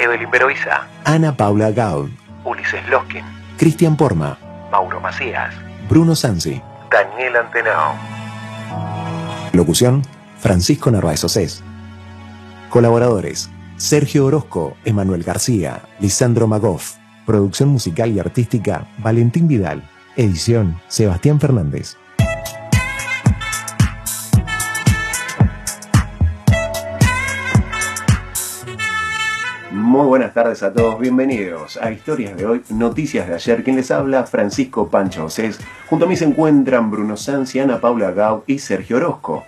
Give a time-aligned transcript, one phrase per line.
[0.00, 2.08] Evelyn Beroiza, Ana Paula Gaud,
[2.44, 3.22] Ulises Loskin,
[3.58, 4.38] Cristian Porma,
[4.72, 5.54] Mauro Macías,
[5.90, 6.62] Bruno Sansi.
[6.90, 7.94] Daniel Antenao.
[9.52, 10.02] Locución,
[10.38, 11.62] Francisco Narváez Océs.
[12.70, 16.94] Colaboradores, Sergio Orozco, Emanuel García, Lisandro Magoff.
[17.26, 19.88] Producción musical y artística, Valentín Vidal.
[20.16, 21.96] Edición, Sebastián Fernández.
[29.90, 33.64] Muy buenas tardes a todos, bienvenidos a Historias de hoy, Noticias de ayer.
[33.64, 35.58] Quien les habla, Francisco Pancho Océs.
[35.88, 39.42] Junto a mí se encuentran Bruno Sanzi, Ana Paula Gau y Sergio Orozco.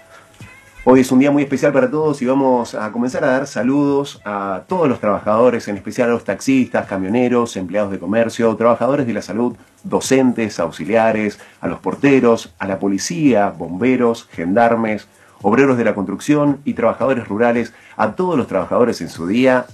[0.84, 4.20] Hoy es un día muy especial para todos y vamos a comenzar a dar saludos
[4.24, 9.12] a todos los trabajadores, en especial a los taxistas, camioneros, empleados de comercio, trabajadores de
[9.12, 15.06] la salud, docentes, auxiliares, a los porteros, a la policía, bomberos, gendarmes,
[15.40, 19.66] obreros de la construcción y trabajadores rurales, a todos los trabajadores en su día.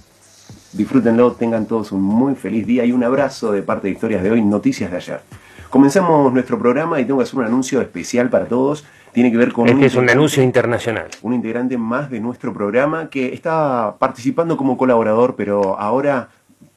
[0.73, 4.31] Disfrútenlo, tengan todos un muy feliz día y un abrazo de parte de Historias de
[4.31, 5.21] hoy, Noticias de ayer.
[5.69, 9.51] Comenzamos nuestro programa y tengo que hacer un anuncio especial para todos tiene que ver
[9.51, 9.67] con...
[9.67, 11.07] Este es un anuncio internacional.
[11.21, 16.29] Un integrante más de nuestro programa que está participando como colaborador, pero ahora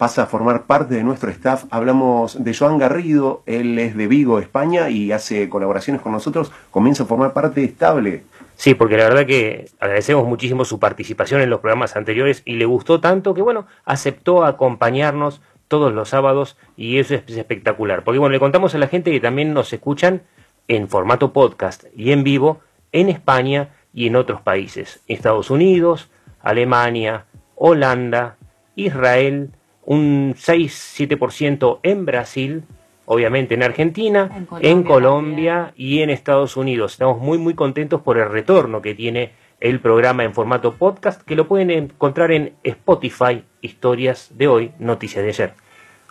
[0.02, 1.66] pasa a formar parte de nuestro staff.
[1.70, 6.50] Hablamos de Joan Garrido, él es de Vigo, España, y hace colaboraciones con nosotros.
[6.72, 8.24] Comienza a formar parte estable.
[8.56, 12.64] Sí, porque la verdad que agradecemos muchísimo su participación en los programas anteriores y le
[12.64, 18.02] gustó tanto que, bueno, aceptó acompañarnos todos los sábados y eso es espectacular.
[18.02, 20.22] Porque, bueno, le contamos a la gente que también nos escuchan
[20.66, 22.58] en formato podcast y en vivo
[22.90, 25.00] en España y en otros países.
[25.06, 26.10] Estados Unidos,
[26.40, 28.36] Alemania, Holanda,
[28.74, 29.52] Israel,
[29.84, 32.64] un 6-7% en Brasil,
[33.04, 36.92] obviamente en Argentina, en Colombia, en Colombia y en Estados Unidos.
[36.92, 41.36] Estamos muy muy contentos por el retorno que tiene el programa en formato podcast, que
[41.36, 45.54] lo pueden encontrar en Spotify, Historias de hoy, Noticias de ayer.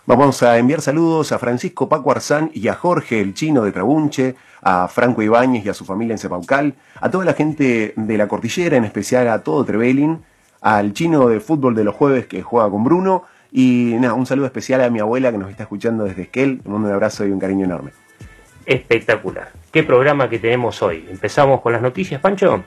[0.04, 4.34] Vamos a enviar saludos a Francisco Paco Arzán y a Jorge, el chino de Trabunche,
[4.62, 8.26] a Franco Ibáñez y a su familia en Cepaucal, a toda la gente de la
[8.26, 10.22] cordillera, en especial a todo Trevelin,
[10.60, 14.46] al chino de fútbol de los jueves que juega con Bruno, y nada, un saludo
[14.46, 17.66] especial a mi abuela que nos está escuchando desde Esquel, un abrazo y un cariño
[17.66, 17.92] enorme.
[18.64, 19.50] Espectacular.
[19.70, 21.06] ¿Qué programa que tenemos hoy?
[21.10, 22.64] ¿Empezamos con las noticias, Pancho?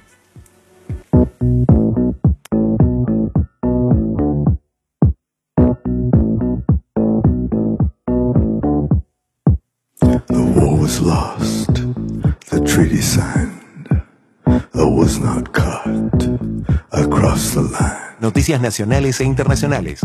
[18.19, 20.01] Noticias nacionales e internacionales.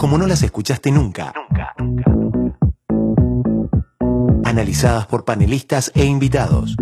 [0.00, 1.34] Como no las escuchaste nunca.
[1.36, 2.56] Nunca, nunca, nunca.
[4.48, 6.74] Analizadas por panelistas e invitados.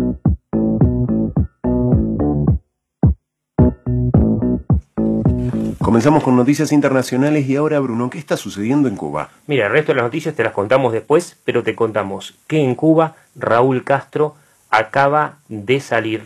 [5.79, 9.31] Comenzamos con noticias internacionales y ahora, Bruno, ¿qué está sucediendo en Cuba?
[9.47, 12.73] Mira, el resto de las noticias te las contamos después, pero te contamos que en
[12.73, 14.35] Cuba Raúl Castro
[14.69, 16.23] acaba de salir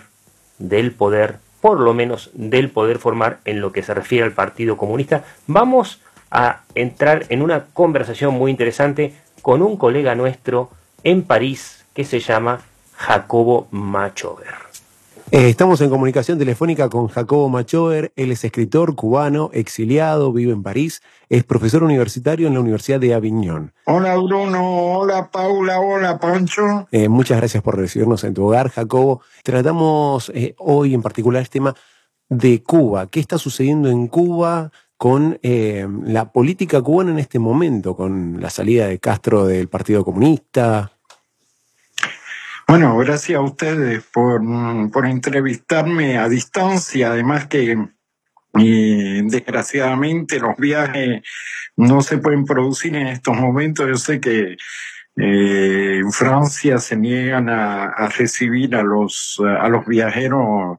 [0.59, 4.77] del poder, por lo menos del poder formar en lo que se refiere al Partido
[4.77, 5.23] Comunista.
[5.47, 5.99] Vamos
[6.33, 10.71] a entrar en una conversación muy interesante con un colega nuestro
[11.03, 12.61] en París que se llama
[12.95, 14.63] Jacobo Machover.
[15.29, 20.63] Eh, estamos en comunicación telefónica con Jacobo Machover, él es escritor cubano, exiliado, vive en
[20.63, 23.71] París, es profesor universitario en la Universidad de Aviñón.
[23.85, 26.87] Hola Bruno, hola Paula, hola Pancho.
[26.91, 29.21] Eh, muchas gracias por recibirnos en tu hogar, Jacobo.
[29.43, 31.75] Tratamos eh, hoy en particular este tema
[32.29, 33.07] de Cuba.
[33.07, 34.71] ¿Qué está sucediendo en Cuba
[35.03, 40.93] con la política cubana en este momento, con la salida de Castro del Partido Comunista?
[42.69, 44.41] Bueno, gracias a ustedes por,
[44.93, 47.77] por entrevistarme a distancia, además que
[48.57, 51.21] eh, desgraciadamente los viajes
[51.75, 53.85] no se pueden producir en estos momentos.
[53.85, 54.55] Yo sé que
[55.17, 60.77] eh, en Francia se niegan a, recibir a los, a los viajeros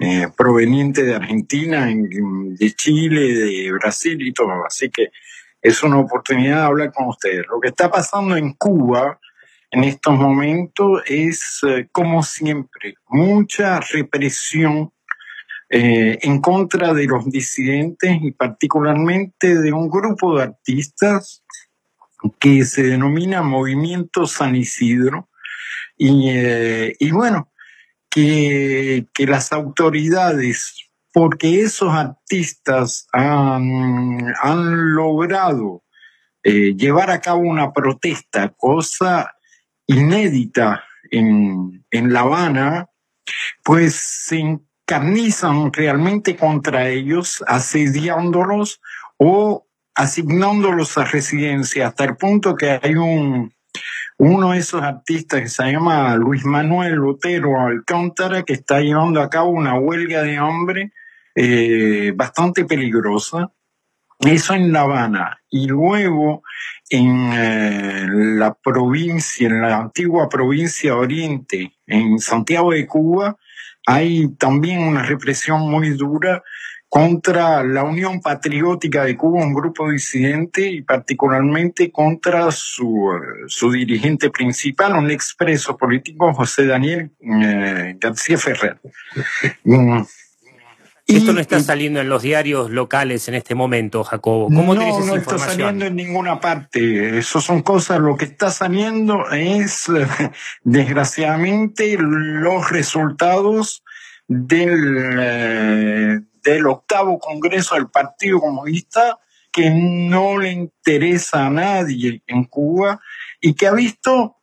[0.00, 4.66] eh, provenientes de Argentina, de Chile, de Brasil y todo.
[4.66, 5.10] Así que
[5.62, 7.46] es una oportunidad de hablar con ustedes.
[7.48, 9.20] Lo que está pasando en Cuba
[9.70, 14.92] en estos momentos es, eh, como siempre, mucha represión
[15.70, 21.44] eh, en contra de los disidentes y particularmente de un grupo de artistas
[22.40, 25.28] que se denomina Movimiento San Isidro.
[25.96, 26.28] Y,
[26.98, 27.48] y bueno,
[28.14, 35.82] que, las autoridades, porque esos artistas han, han logrado
[36.44, 39.34] eh, llevar a cabo una protesta, cosa
[39.86, 42.88] inédita en, en La Habana,
[43.64, 48.80] pues se encarnizan realmente contra ellos, asediándolos
[49.16, 49.66] o
[49.96, 53.53] asignándolos a residencia, hasta el punto que hay un,
[54.16, 59.28] uno de esos artistas que se llama Luis Manuel Otero Alcántara, que está llevando a
[59.28, 60.92] cabo una huelga de hambre
[61.34, 63.50] eh, bastante peligrosa.
[64.20, 65.40] Eso en La Habana.
[65.50, 66.42] Y luego
[66.88, 68.06] en eh,
[68.36, 73.36] la provincia, en la antigua provincia Oriente, en Santiago de Cuba,
[73.86, 76.42] hay también una represión muy dura
[76.94, 83.10] contra la Unión Patriótica de Cuba, un grupo disidente, y particularmente contra su,
[83.48, 88.78] su dirigente principal, un expreso político, José Daniel eh, García Ferrer.
[89.64, 90.02] Mm.
[91.08, 94.44] Esto no está saliendo en los diarios locales en este momento, Jacobo.
[94.44, 95.50] ¿Cómo no, tenés esa no está información?
[95.50, 97.18] saliendo en ninguna parte.
[97.18, 99.86] Eso son cosas, lo que está saliendo es,
[100.62, 103.82] desgraciadamente, los resultados
[104.28, 109.18] del, eh, del octavo Congreso del Partido Comunista
[109.50, 113.00] que no le interesa a nadie en Cuba
[113.40, 114.36] y que ha visto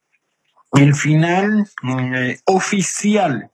[0.74, 1.68] el final
[2.16, 3.52] eh, oficial,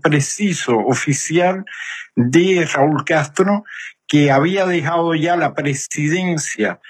[0.00, 1.64] preciso oficial
[2.14, 3.64] de Raúl Castro,
[4.06, 6.80] que había dejado ya la presidencia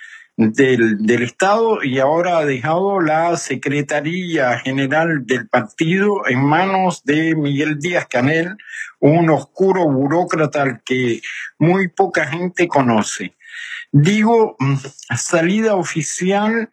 [0.48, 7.34] del, del Estado y ahora ha dejado la Secretaría General del partido en manos de
[7.34, 8.56] Miguel Díaz Canel,
[9.00, 11.20] un oscuro burócrata al que
[11.58, 13.37] muy poca gente conoce.
[13.92, 14.76] Digo mm,
[15.14, 16.70] salida oficial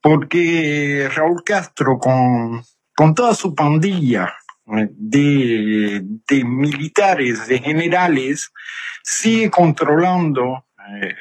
[0.00, 2.62] porque Raúl Castro con,
[2.96, 4.32] con toda su pandilla
[4.78, 8.50] eh, de, de militares, de generales,
[9.02, 10.64] sigue controlando
[11.02, 11.14] eh,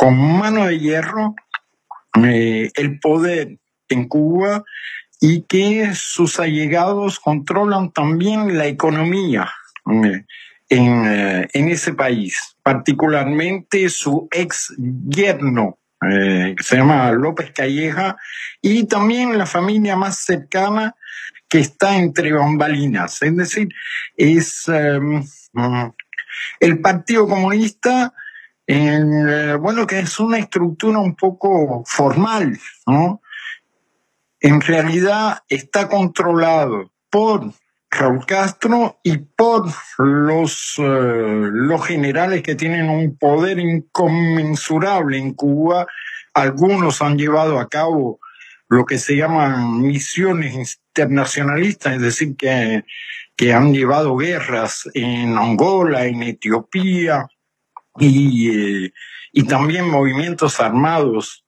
[0.00, 1.34] con mano de hierro
[2.24, 3.58] eh, el poder
[3.90, 4.64] en Cuba
[5.20, 9.52] y que sus allegados controlan también la economía
[9.92, 10.24] eh,
[10.70, 14.74] en, eh, en ese país, particularmente su ex
[15.06, 15.76] yerno,
[16.10, 18.16] eh, que se llama López Calleja,
[18.62, 20.94] y también la familia más cercana
[21.46, 23.20] que está entre bambalinas.
[23.20, 23.68] Es decir,
[24.16, 25.20] es mm,
[26.60, 28.14] el Partido Comunista,
[28.72, 32.56] eh, bueno, que es una estructura un poco formal,
[32.86, 33.20] ¿no?
[34.38, 37.52] En realidad está controlado por
[37.90, 39.68] Raúl Castro y por
[39.98, 40.82] los, eh,
[41.52, 45.88] los generales que tienen un poder inconmensurable en Cuba.
[46.32, 48.20] Algunos han llevado a cabo
[48.68, 52.84] lo que se llaman misiones internacionalistas, es decir, que,
[53.34, 57.26] que han llevado guerras en Angola, en Etiopía
[57.98, 58.50] y,
[58.86, 58.92] eh,
[59.32, 61.44] y también movimientos armados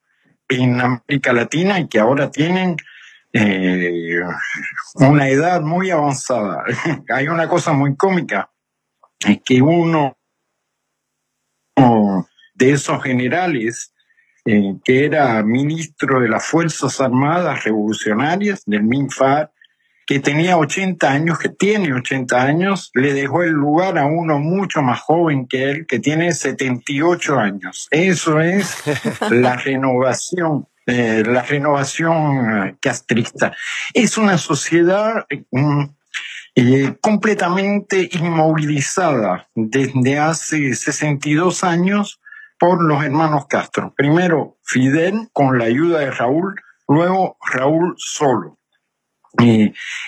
[0.48, 2.76] en América Latina y que ahora tienen
[3.32, 4.20] eh,
[4.96, 6.64] una edad muy avanzada.
[7.08, 8.50] Hay una cosa muy cómica,
[9.20, 10.17] es que uno
[12.55, 13.93] de esos generales
[14.44, 19.51] eh, que era ministro de las Fuerzas Armadas Revolucionarias del MINFAR,
[20.06, 24.82] que tenía 80 años, que tiene 80 años, le dejó el lugar a uno mucho
[24.82, 27.88] más joven que él, que tiene 78 años.
[27.90, 28.82] Eso es
[29.30, 33.54] la renovación, eh, la renovación eh, castrista.
[33.94, 35.84] Es una sociedad mm,
[36.54, 42.20] eh, completamente inmovilizada desde hace 62 años
[42.58, 43.94] por los hermanos Castro.
[43.96, 46.54] Primero Fidel con la ayuda de Raúl,
[46.86, 48.58] luego Raúl solo.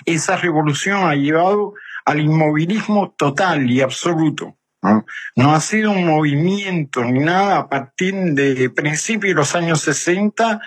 [0.05, 1.73] Esa revolución ha llevado
[2.05, 4.57] al inmovilismo total y absoluto.
[4.81, 5.05] ¿no?
[5.35, 10.61] No ha sido un movimiento ni nada a partir de principios de los años 60,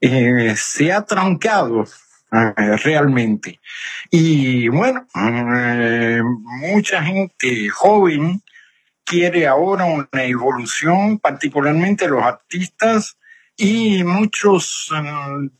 [0.00, 1.84] eh, se ha trancado
[2.32, 3.60] eh, realmente.
[4.10, 8.42] Y bueno, eh, mucha gente joven
[9.04, 13.18] quiere ahora una evolución, particularmente los artistas
[13.56, 15.50] y muchos, eh,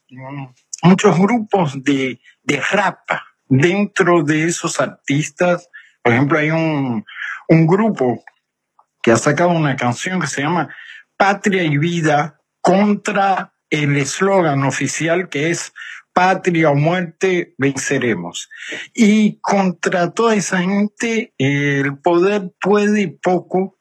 [0.84, 3.00] muchos grupos de, de rap
[3.48, 5.68] dentro de esos artistas.
[6.02, 7.04] Por ejemplo, hay un,
[7.48, 8.22] un grupo
[9.02, 10.68] que ha sacado una canción que se llama
[11.16, 15.72] Patria y Vida contra el eslogan oficial que es
[16.12, 18.48] patria o muerte, venceremos.
[18.94, 23.78] Y contra toda esa gente, el poder puede poco,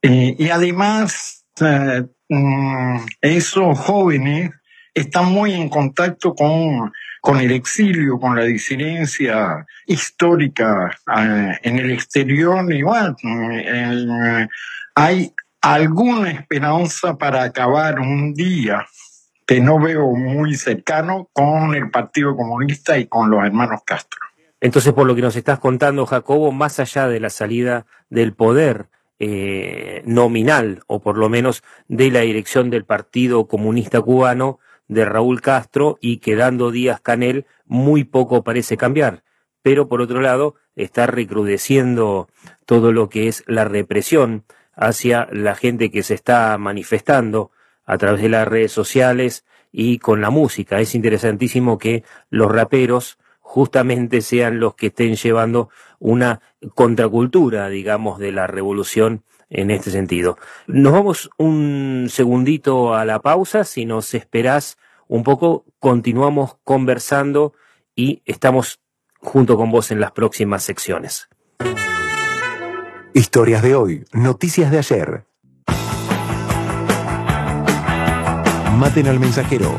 [0.00, 4.50] eh, y además eh, mm, esos jóvenes
[4.94, 11.90] están muy en contacto con, con el exilio, con la disidencia histórica eh, en el
[11.90, 14.46] exterior, igual mm,
[14.94, 18.86] hay alguna esperanza para acabar un día
[19.46, 24.20] que no veo muy cercano con el Partido Comunista y con los hermanos Castro.
[24.60, 28.86] Entonces, por lo que nos estás contando, Jacobo, más allá de la salida del poder
[29.18, 35.40] eh, nominal, o por lo menos de la dirección del Partido Comunista Cubano, de Raúl
[35.40, 39.22] Castro, y quedando Díaz Canel, muy poco parece cambiar.
[39.62, 42.28] Pero, por otro lado, está recrudeciendo
[42.66, 44.44] todo lo que es la represión
[44.76, 47.50] hacia la gente que se está manifestando
[47.86, 50.80] a través de las redes sociales y con la música.
[50.80, 56.40] Es interesantísimo que los raperos justamente sean los que estén llevando una
[56.74, 59.22] contracultura, digamos, de la revolución
[59.54, 60.36] en este sentido.
[60.66, 67.54] Nos vamos un segundito a la pausa, si nos esperás un poco, continuamos conversando
[67.94, 68.80] y estamos
[69.20, 71.28] junto con vos en las próximas secciones.
[73.14, 75.24] Historias de hoy, noticias de ayer.
[78.76, 79.72] Maten al mensajero.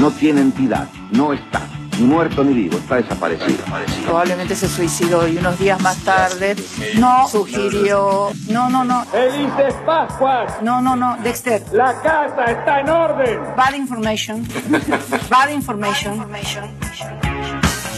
[0.00, 1.68] No tiene entidad, no está,
[2.00, 3.58] ni muerto ni vivo, está desaparecido.
[4.04, 6.56] Probablemente se suicidó y unos días más tarde
[6.98, 8.30] no sugirió.
[8.48, 9.04] No, no, no.
[9.06, 10.62] Felices Pascuas.
[10.62, 11.16] No, no, no.
[11.22, 11.62] Dexter.
[11.72, 13.40] La casa está en orden.
[13.56, 14.46] Bad information.
[15.30, 16.26] Bad information.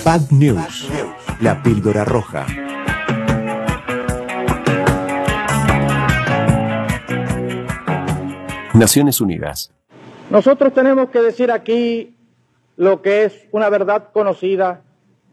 [0.04, 0.88] Bad News.
[1.40, 2.46] La píldora roja.
[8.74, 9.70] Naciones Unidas.
[10.30, 12.16] Nosotros tenemos que decir aquí
[12.76, 14.82] lo que es una verdad conocida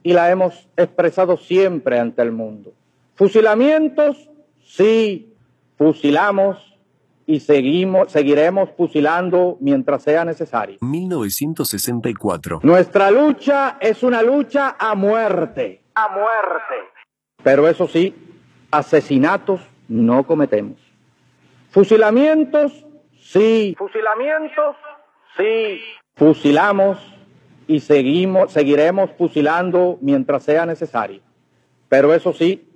[0.04, 2.74] y la hemos expresado siempre ante el mundo.
[3.16, 4.30] Fusilamientos,
[4.64, 5.34] sí,
[5.78, 6.78] fusilamos
[7.26, 10.78] y seguimos, seguiremos fusilando mientras sea necesario.
[10.82, 12.62] 1964.
[12.64, 15.82] Nuestra lucha es una lucha a muerte.
[15.96, 16.76] A muerte.
[17.44, 18.16] Pero eso sí,
[18.72, 20.78] asesinatos no cometemos.
[21.72, 22.86] Fusilamientos,
[23.32, 23.76] Sí.
[23.78, 24.76] Fusilamientos.
[25.38, 25.80] Sí.
[26.16, 26.98] Fusilamos
[27.70, 31.22] y seguimos, seguiremos fusilando mientras sea necesario.
[31.88, 32.68] Pero eso sí,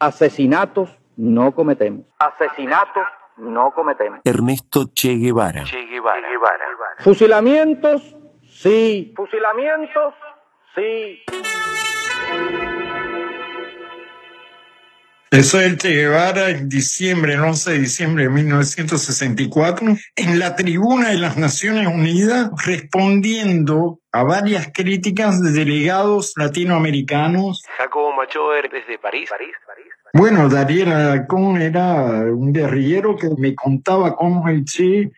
[0.00, 2.04] asesinatos no cometemos.
[2.18, 4.18] Asesinatos no cometemos.
[4.24, 5.62] Ernesto Che Guevara.
[5.62, 6.20] Che Guevara.
[6.20, 6.64] Che Guevara.
[6.98, 9.12] Fusilamientos, sí.
[9.14, 10.14] Fusilamientos,
[10.74, 11.22] sí.
[15.32, 20.56] Eso es el Che Guevara en diciembre, el 11 de diciembre de 1964, en la
[20.56, 27.62] tribuna de las Naciones Unidas, respondiendo a varias críticas de delegados latinoamericanos.
[27.78, 29.30] Jacobo Machover desde París.
[29.30, 29.54] París.
[30.12, 35.12] Bueno, Dariel Alarcón era un guerrillero que me contaba cómo el Che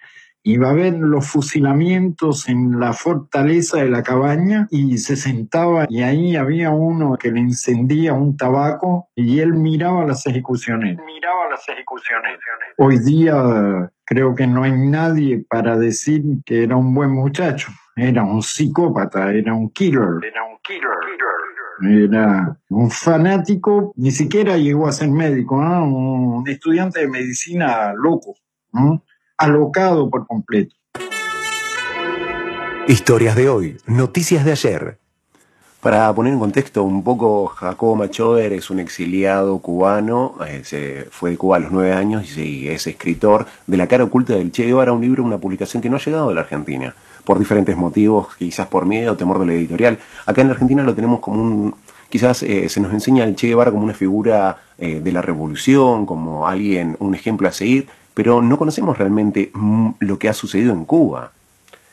[0.45, 6.03] iba a ver los fusilamientos en la fortaleza de la cabaña y se sentaba y
[6.03, 10.99] ahí había uno que le encendía un tabaco y él miraba las ejecuciones.
[11.07, 12.39] Miraba las ejecuciones.
[12.79, 17.69] Hoy día creo que no hay nadie para decir que era un buen muchacho.
[17.95, 20.19] Era un psicópata, era un killer.
[20.23, 20.93] Era un killer.
[22.05, 25.85] Era un fanático, ni siquiera llegó a ser médico, ¿no?
[25.85, 28.35] un estudiante de medicina loco.
[28.73, 29.05] ¿no?
[29.37, 30.75] Alocado por completo.
[32.89, 34.99] Historias de hoy, noticias de ayer.
[35.81, 41.31] Para poner en contexto un poco, Jacobo Machover es un exiliado cubano, eh, se fue
[41.31, 44.65] de Cuba a los nueve años y es escritor de La cara oculta del Che
[44.65, 48.29] Guevara, un libro, una publicación que no ha llegado a la Argentina, por diferentes motivos,
[48.37, 49.99] quizás por miedo, temor de la editorial.
[50.25, 51.75] Acá en la Argentina lo tenemos como un,
[52.09, 56.07] quizás eh, se nos enseña al Che Guevara como una figura eh, de la revolución,
[56.07, 60.73] como alguien, un ejemplo a seguir, pero no conocemos realmente mm, lo que ha sucedido
[60.73, 61.33] en Cuba.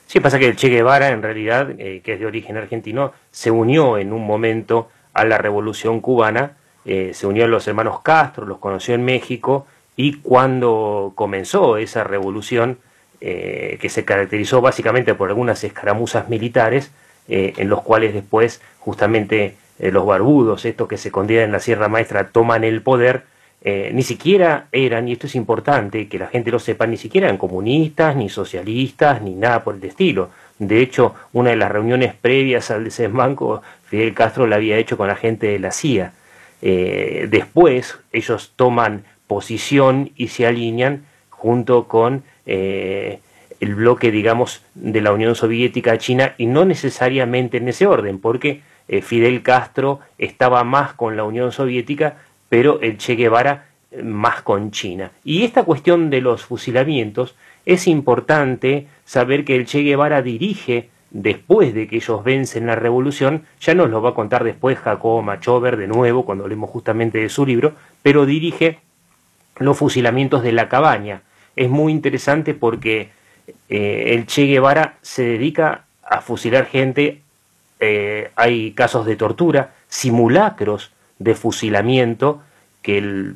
[0.10, 3.52] Sí, pasa que el Che Guevara, en realidad, eh, que es de origen argentino, se
[3.52, 8.48] unió en un momento a la revolución cubana, eh, se unió a los hermanos Castro,
[8.48, 12.80] los conoció en México, y cuando comenzó esa revolución,
[13.22, 16.92] eh, que se caracterizó básicamente por algunas escaramuzas militares,
[17.28, 22.30] en los cuales después justamente los barbudos, estos que se escondían en la Sierra Maestra,
[22.30, 23.26] toman el poder,
[23.62, 27.28] eh, ni siquiera eran, y esto es importante que la gente lo sepa, ni siquiera
[27.28, 30.30] eran comunistas, ni socialistas, ni nada por el estilo.
[30.60, 35.08] De hecho, una de las reuniones previas al desbanco, Fidel Castro la había hecho con
[35.08, 36.14] la gente de la CIA.
[36.62, 43.20] Eh, después, ellos toman posición y se alinean junto con eh,
[43.60, 48.62] el bloque, digamos, de la Unión Soviética China y no necesariamente en ese orden, porque
[49.04, 52.18] Fidel Castro estaba más con la Unión Soviética,
[52.50, 55.12] pero el Che Guevara eh, más con China.
[55.24, 61.74] Y esta cuestión de los fusilamientos es importante saber que el Che Guevara dirige después
[61.74, 65.78] de que ellos vencen la revolución, ya nos lo va a contar después Jacobo Machover
[65.78, 68.80] de nuevo, cuando hablemos justamente de su libro, pero dirige
[69.58, 71.22] los fusilamientos de la cabaña.
[71.56, 73.10] Es muy interesante porque
[73.70, 77.22] eh, el Che Guevara se dedica a fusilar gente,
[77.80, 82.42] eh, hay casos de tortura, simulacros de fusilamiento,
[82.82, 83.34] que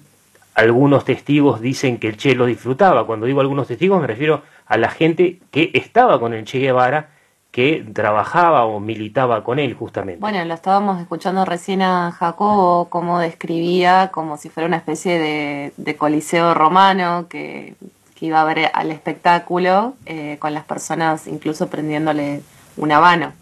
[0.56, 3.06] algunos testigos dicen que el Che lo disfrutaba.
[3.06, 7.10] Cuando digo algunos testigos me refiero a la gente que estaba con el Che Guevara
[7.54, 10.20] que trabajaba o militaba con él justamente.
[10.20, 15.96] Bueno, lo estábamos escuchando recién a Jacobo, cómo describía como si fuera una especie de,
[15.96, 17.76] coliseo romano que,
[18.20, 22.42] iba a ver al espectáculo eh, con las personas incluso prendiéndole
[22.78, 23.34] un habano.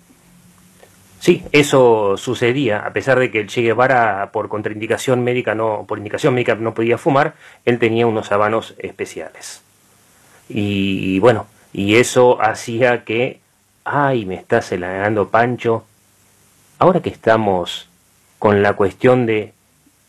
[1.21, 5.99] Sí, eso sucedía, a pesar de que el Che Guevara por contraindicación médica no, por
[5.99, 9.61] indicación médica no podía fumar, él tenía unos habanos especiales.
[10.49, 13.39] Y bueno, y eso hacía que
[13.83, 15.83] Ay, me estás helando, Pancho.
[16.77, 17.89] Ahora que estamos
[18.39, 19.53] con la cuestión de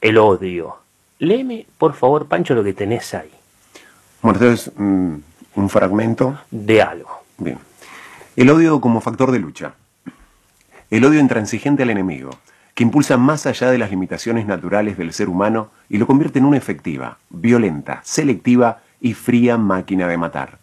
[0.00, 0.76] el odio,
[1.18, 3.30] léeme, por favor, Pancho, lo que tenés ahí.
[4.20, 5.14] Bueno, entonces, mm,
[5.56, 6.38] un fragmento.
[6.50, 7.22] De algo.
[7.38, 7.58] Bien.
[8.36, 9.74] El odio como factor de lucha.
[10.92, 12.32] El odio intransigente al enemigo,
[12.74, 16.44] que impulsa más allá de las limitaciones naturales del ser humano y lo convierte en
[16.44, 20.58] una efectiva, violenta, selectiva y fría máquina de matar.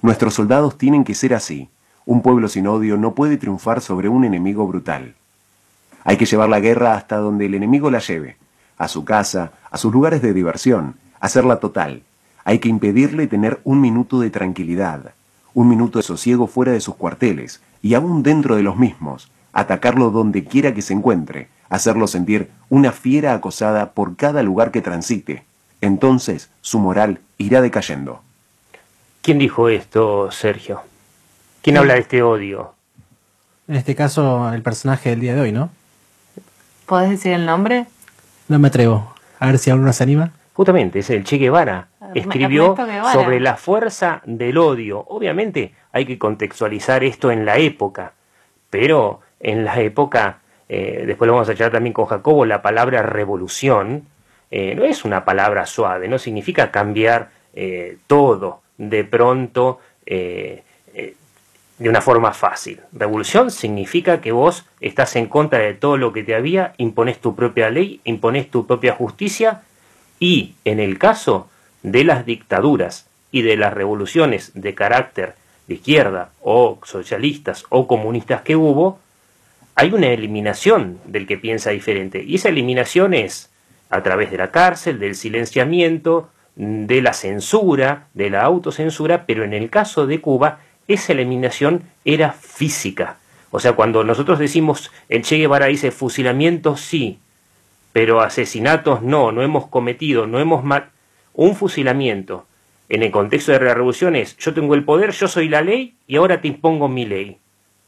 [0.00, 1.68] Nuestros soldados tienen que ser así,
[2.06, 5.16] un pueblo sin odio no puede triunfar sobre un enemigo brutal.
[6.04, 8.36] Hay que llevar la guerra hasta donde el enemigo la lleve,
[8.78, 12.04] a su casa, a sus lugares de diversión, hacerla total.
[12.44, 15.12] Hay que impedirle tener un minuto de tranquilidad,
[15.54, 20.10] un minuto de sosiego fuera de sus cuarteles y aún dentro de los mismos, atacarlo
[20.10, 25.44] donde quiera que se encuentre, hacerlo sentir una fiera acosada por cada lugar que transite.
[25.80, 28.22] Entonces su moral irá decayendo.
[29.22, 30.82] ¿Quién dijo esto, Sergio?
[31.62, 32.74] ¿Quién habla de este odio?
[33.68, 35.70] En este caso, el personaje del día de hoy, ¿no?
[36.86, 37.86] ¿Puedes decir el nombre?
[38.48, 39.14] No me atrevo.
[39.38, 40.32] A ver si alguno se anima.
[40.54, 41.88] Justamente, es el Che Guevara.
[42.14, 42.76] Escribió
[43.12, 45.04] sobre la fuerza del odio.
[45.08, 48.12] Obviamente hay que contextualizar esto en la época,
[48.68, 53.02] pero en la época, eh, después lo vamos a echar también con Jacobo, la palabra
[53.02, 54.06] revolución
[54.50, 62.02] eh, no es una palabra suave, no significa cambiar eh, todo de pronto de una
[62.02, 62.80] forma fácil.
[62.92, 67.34] Revolución significa que vos estás en contra de todo lo que te había, impones tu
[67.34, 69.62] propia ley, impones tu propia justicia
[70.18, 71.48] y en el caso
[71.82, 75.34] de las dictaduras y de las revoluciones de carácter
[75.66, 78.98] de izquierda o socialistas o comunistas que hubo,
[79.74, 82.22] hay una eliminación del que piensa diferente.
[82.22, 83.50] Y esa eliminación es
[83.90, 89.52] a través de la cárcel, del silenciamiento, de la censura, de la autocensura, pero en
[89.52, 93.16] el caso de Cuba esa eliminación era física.
[93.50, 97.18] O sea, cuando nosotros decimos el Che Guevara dice fusilamientos sí,
[97.92, 100.64] pero asesinatos no, no hemos cometido, no hemos
[101.34, 102.46] un fusilamiento
[102.92, 105.94] en el contexto de la revolución es yo tengo el poder, yo soy la ley
[106.06, 107.38] y ahora te impongo mi ley.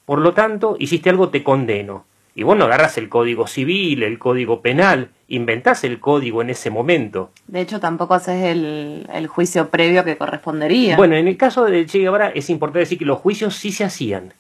[0.05, 2.05] Por lo tanto, hiciste algo, te condeno.
[2.35, 6.69] Y vos no agarras el código civil, el código penal, inventás el código en ese
[6.69, 7.31] momento.
[7.47, 10.97] De hecho, tampoco haces el, juicio previo que correspondería.
[10.97, 13.85] Bueno, en el caso de Che Guevara es importante decir que los juicios sí se
[13.85, 14.33] hacían.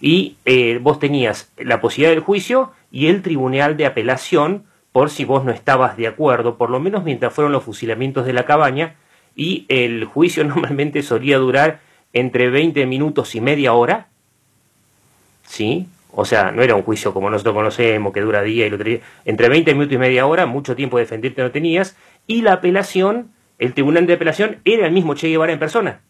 [0.00, 5.24] Y eh, vos tenías la posibilidad del juicio y el tribunal de apelación por si
[5.24, 8.94] vos no estabas de acuerdo, por lo menos mientras fueron los fusilamientos de la cabaña,
[9.36, 11.80] y el juicio normalmente solía durar
[12.12, 14.08] entre 20 minutos y media hora,
[15.48, 15.88] ¿sí?
[16.12, 19.00] O sea, no era un juicio como nosotros conocemos, que dura día y otro día.
[19.24, 21.96] Entre 20 minutos y media hora, mucho tiempo de defenderte no tenías.
[22.26, 26.00] Y la apelación, el tribunal de apelación, era el mismo Che Guevara en persona.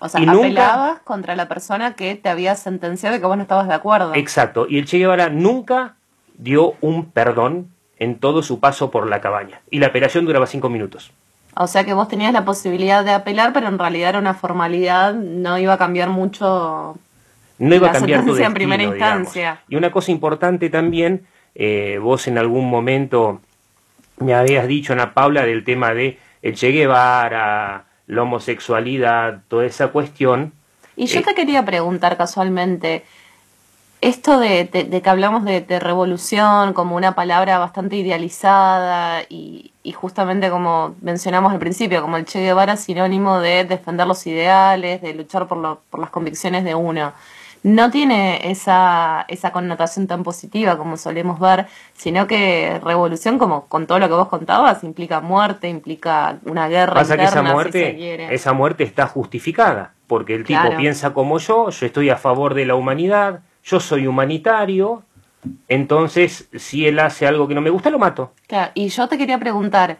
[0.00, 3.68] O sea, apelabas contra la persona que te había sentenciado y que vos no estabas
[3.68, 4.14] de acuerdo.
[4.14, 4.66] Exacto.
[4.68, 5.96] Y el Che Guevara nunca
[6.38, 9.60] dio un perdón en todo su paso por la cabaña.
[9.70, 11.12] Y la apelación duraba cinco minutos.
[11.54, 15.14] O sea que vos tenías la posibilidad de apelar, pero en realidad era una formalidad,
[15.14, 16.96] no iba a cambiar mucho
[17.60, 19.60] no iba a cambiar tu destino, en primera instancia.
[19.68, 23.40] Y una cosa importante también, eh, vos en algún momento
[24.18, 29.88] me habías dicho, Ana Paula, del tema de el Che Guevara, la homosexualidad, toda esa
[29.88, 30.52] cuestión.
[30.96, 33.04] Y yo eh, te quería preguntar casualmente,
[34.00, 39.72] esto de, de- de que hablamos de, de revolución como una palabra bastante idealizada y,
[39.82, 45.02] y justamente como mencionamos al principio, como el Che Guevara sinónimo de defender los ideales,
[45.02, 47.12] de luchar por, lo- por las convicciones de uno.
[47.62, 53.86] No tiene esa, esa connotación tan positiva como solemos ver, sino que revolución, como con
[53.86, 57.52] todo lo que vos contabas, implica muerte, implica una guerra Pasa que esa si se
[57.52, 58.34] muerte, quiere.
[58.34, 60.78] esa muerte está justificada, porque el tipo Claro.
[60.78, 65.02] piensa como yo, yo estoy a favor de la humanidad, yo soy humanitario,
[65.68, 68.32] entonces si él hace algo que no me gusta, lo mato.
[68.46, 69.98] Claro, y yo te quería preguntar,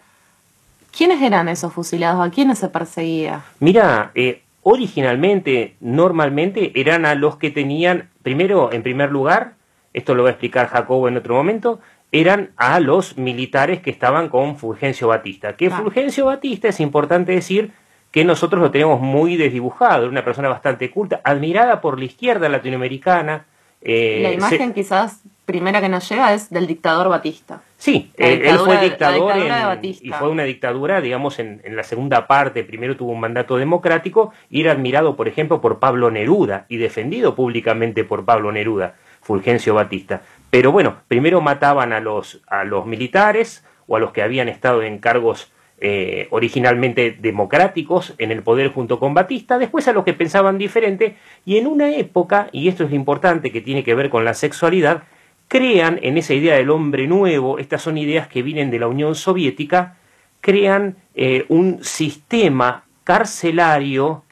[0.96, 2.26] ¿quiénes eran esos fusilados?
[2.26, 3.42] ¿A quiénes se perseguía?
[3.58, 9.54] Mira, eh, originalmente, normalmente, eran a los que tenían, primero, en primer lugar,
[9.92, 11.80] esto lo va a explicar Jacobo en otro momento,
[12.12, 15.56] eran a los militares que estaban con Fulgencio Batista.
[15.56, 15.78] Que Ah.
[15.78, 17.72] Fulgencio Batista es importante decir
[18.10, 22.48] que nosotros lo tenemos muy desdibujado, era una persona bastante culta, admirada por la izquierda
[22.48, 23.46] latinoamericana.
[23.82, 27.62] Eh, la se- imagen quizás primera que nos llega es del dictador Batista.
[27.76, 31.82] Sí, eh, él fue la dictador en- y fue una dictadura, digamos, en, en la
[31.82, 32.62] segunda parte.
[32.62, 37.34] Primero tuvo un mandato democrático y era admirado, por ejemplo, por Pablo Neruda y defendido
[37.34, 40.20] públicamente por Pablo Neruda, Fulgencio Batista.
[40.50, 44.82] Pero bueno, primero mataban a los, a los militares o a los que habían estado
[44.82, 50.12] en cargos eh, originalmente democráticos en el poder junto con Batista, después a los que
[50.12, 51.16] pensaban diferente,
[51.46, 54.34] y en una época, y esto es lo importante que tiene que ver con la
[54.34, 55.04] sexualidad,
[55.48, 59.14] crean en esa idea del hombre nuevo, estas son ideas que vienen de la Unión
[59.14, 59.96] Soviética,
[60.40, 64.22] crean eh, un sistema carcelario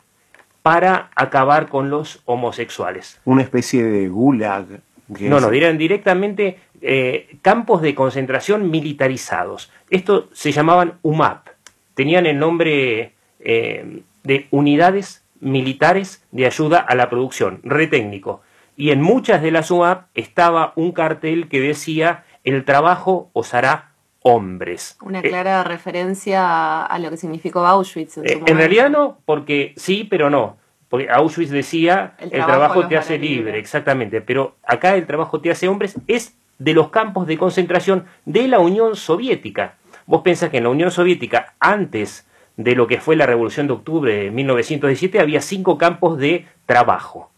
[0.63, 3.21] para acabar con los homosexuales.
[3.25, 4.67] Una especie de gulag.
[5.09, 9.71] No, no, dirán directamente eh, campos de concentración militarizados.
[9.91, 11.47] Esto se llamaban UMAP.
[11.95, 18.43] Tenían el nombre eh, de unidades militares de ayuda a la producción, re técnico.
[18.77, 23.93] Y en muchas de las UMAP estaba un cartel que decía el trabajo os hará
[24.23, 24.97] hombres.
[25.03, 28.19] Una Eh, clara referencia a, a lo que significó Auschwitz.
[28.19, 30.57] En, eh, en realidad no, porque sí, pero no.
[30.89, 33.59] Porque Auschwitz decía, El el, trabajo te hace libre, libre.
[33.59, 34.21] exactamente.
[34.23, 38.59] Pero acá el trabajo te hace hombres es de los campos de concentración de la
[38.59, 39.77] Unión Soviética.
[40.07, 43.75] Vos pensás que en la Unión Soviética, antes de lo que fue la Revolución de
[43.75, 47.31] Octubre de 1917, había cinco campos de trabajo,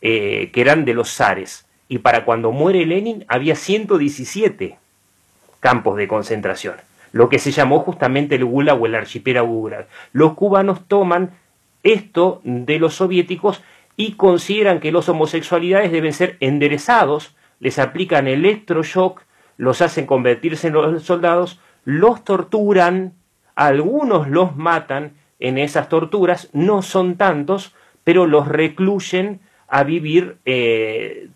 [0.00, 1.66] eh, que eran de los zares.
[1.88, 4.78] Y para cuando muere Lenin había 117
[5.60, 6.76] campos de concentración,
[7.12, 9.86] lo que se llamó justamente el Gulag o el archipiélago Gulag.
[10.12, 11.32] Los cubanos toman
[11.82, 13.62] esto de los soviéticos
[13.96, 19.22] y consideran que los homosexualidades deben ser enderezados, les aplican electroshock,
[19.56, 23.12] los hacen convertirse en soldados, los torturan,
[23.54, 27.72] algunos los matan en esas torturas, no son tantos,
[28.02, 31.28] pero los recluyen a vivir, eh,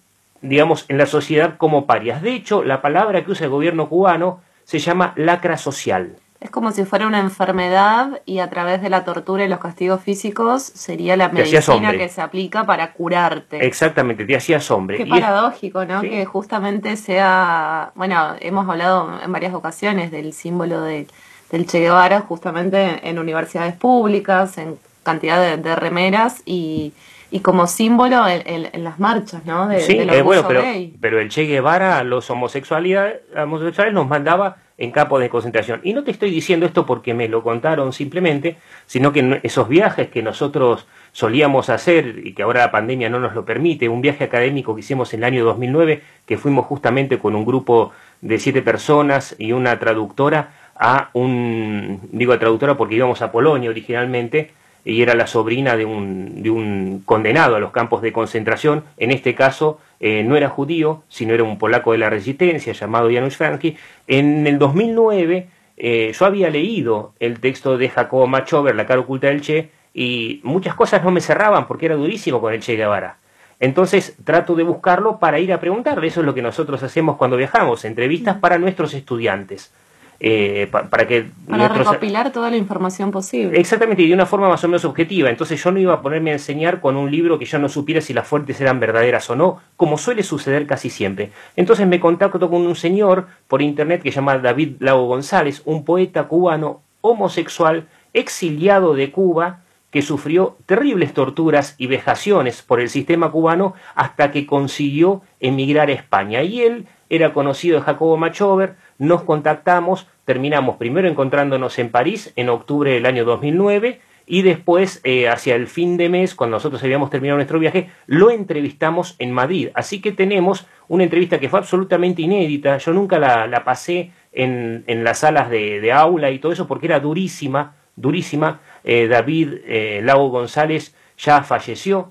[0.43, 2.23] digamos, en la sociedad como parias.
[2.23, 6.17] De hecho, la palabra que usa el gobierno cubano se llama lacra social.
[6.39, 10.03] Es como si fuera una enfermedad y a través de la tortura y los castigos
[10.03, 13.65] físicos sería la medicina que se aplica para curarte.
[13.67, 14.99] Exactamente, te hacías hombre.
[14.99, 16.03] Qué Y es- paradójico, ¿no?
[16.03, 16.11] Sí.
[16.11, 21.07] Que justamente sea, bueno, hemos hablado en varias ocasiones del símbolo de-
[21.51, 26.93] del Che Guevara justamente en universidades públicas, en cantidad de, de remeras y,
[27.31, 29.69] y como símbolo en, en- en las marchas, ¿no?
[29.69, 30.95] De, Sí, del eh, bueno, pero, gay.
[31.01, 35.81] pero el Che Guevara los homosexuales, homosexuales los mandaba en campos de concentración.
[35.83, 40.09] Y no te estoy diciendo esto porque me lo contaron simplemente, sino que esos viajes
[40.09, 44.25] que nosotros solíamos hacer y que ahora la pandemia no nos lo permite, un viaje
[44.25, 48.61] académico que hicimos en el año 2009, que fuimos justamente con un grupo de siete
[48.61, 54.53] personas y una traductora a un, digo traductora porque íbamos a Polonia originalmente,
[54.87, 58.85] y era la sobrina de un, de un condenado a los campos de concentración.
[58.97, 63.11] En este caso eh, no era judío, sino era un polaco de la resistencia llamado
[63.11, 63.77] Janusz Franki.
[64.07, 69.27] En el 2009 eh, yo había leído el texto de Jacobo Machover, La cara oculta
[69.27, 73.19] del Che, y muchas cosas no me cerraban porque era durísimo con el Che Guevara.
[73.59, 76.07] Entonces trato de buscarlo para ir a preguntarle.
[76.07, 79.73] Eso es lo que nosotros hacemos cuando viajamos, entrevistas para nuestros estudiantes.
[80.21, 83.59] Eh, pa- para que Para nuestros- recopilar toda la información posible.
[83.61, 85.29] Exactamente, y de una forma más o menos objetiva.
[85.31, 88.01] Entonces yo no iba a ponerme a enseñar con un libro que yo no supiera
[88.01, 91.31] si las fuentes eran verdaderas o no, como suele suceder casi siempre.
[91.57, 95.85] Entonces me contacto con un señor por internet que se llama David Lago González, un
[95.85, 103.31] poeta cubano homosexual, exiliado de Cuba, que sufrió terribles torturas y vejaciones por el sistema
[103.31, 106.43] cubano hasta que consiguió emigrar a España.
[106.43, 112.49] Y él era conocido de Jacobo Machover, nos contactamos, terminamos primero encontrándonos en París en
[112.49, 117.11] octubre del año 2009 y después, eh, hacia el fin de mes, cuando nosotros habíamos
[117.11, 119.69] terminado nuestro viaje, lo entrevistamos en Madrid.
[119.75, 122.77] Así que tenemos una entrevista que fue absolutamente inédita.
[122.79, 126.87] Yo nunca la, la pasé en, en, las salas de, aula y todo eso porque
[126.87, 128.61] era durísima, durísima.
[128.83, 132.11] Eh, David eh, Lago González ya falleció.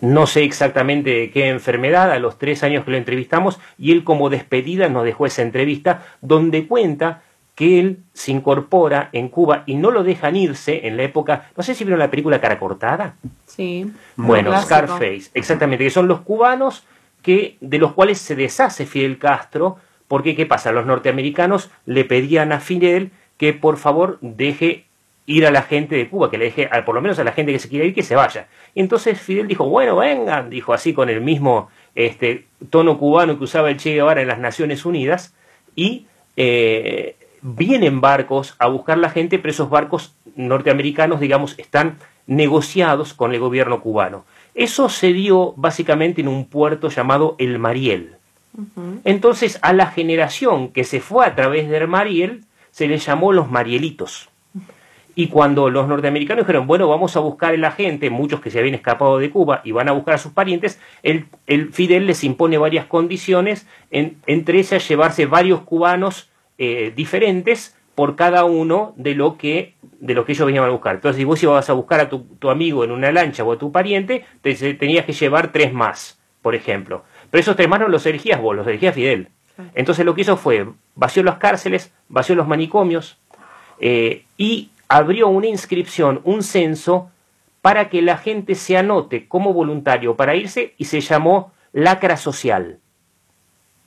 [0.00, 4.04] No sé exactamente de qué enfermedad, a los tres años que lo entrevistamos, y él
[4.04, 7.22] como despedida nos dejó esa entrevista donde cuenta
[7.54, 11.62] que él se incorpora en Cuba y no lo dejan irse en la época, no
[11.62, 13.16] sé si vieron la película Cara Cortada.
[13.46, 13.92] Sí.
[14.16, 16.84] Bueno, Scarface, exactamente, que son los cubanos
[17.20, 19.76] que, de los cuales se deshace Fidel Castro,
[20.08, 20.72] porque ¿qué pasa?
[20.72, 24.86] Los norteamericanos le pedían a Fidel que por favor deje
[25.26, 27.52] ir a la gente de Cuba, que le deje, por lo menos a la gente
[27.52, 28.48] que se quiere ir, que se vaya.
[28.74, 33.44] Y entonces Fidel dijo, bueno, vengan, dijo así con el mismo este, tono cubano que
[33.44, 35.34] usaba el Che Guevara en las Naciones Unidas,
[35.74, 36.06] y
[36.36, 43.32] eh, vienen barcos a buscar la gente, pero esos barcos norteamericanos, digamos, están negociados con
[43.34, 44.24] el gobierno cubano.
[44.54, 48.16] Eso se dio básicamente en un puerto llamado El Mariel.
[48.56, 49.00] Uh -huh.
[49.04, 53.50] Entonces a la generación que se fue a través del Mariel se le llamó los
[53.50, 54.28] Marielitos.
[55.14, 58.58] Y cuando los norteamericanos dijeron, bueno, vamos a buscar a la gente, muchos que se
[58.58, 62.24] habían escapado de Cuba y van a buscar a sus parientes, el, el Fidel les
[62.24, 69.14] impone varias condiciones, en, entre ellas llevarse varios cubanos eh, diferentes por cada uno de
[69.14, 70.96] lo que de lo que ellos venían a buscar.
[70.96, 73.58] Entonces, si vos ibas a buscar a tu, tu amigo en una lancha o a
[73.58, 77.04] tu pariente, te, tenías que llevar tres más, por ejemplo.
[77.30, 79.28] Pero esos tres más no los elegías vos, los elegía Fidel.
[79.74, 83.18] Entonces lo que hizo fue vació las cárceles, vació los manicomios
[83.78, 87.10] eh, y abrió una inscripción, un censo,
[87.62, 92.78] para que la gente se anote como voluntario para irse y se llamó lacra social.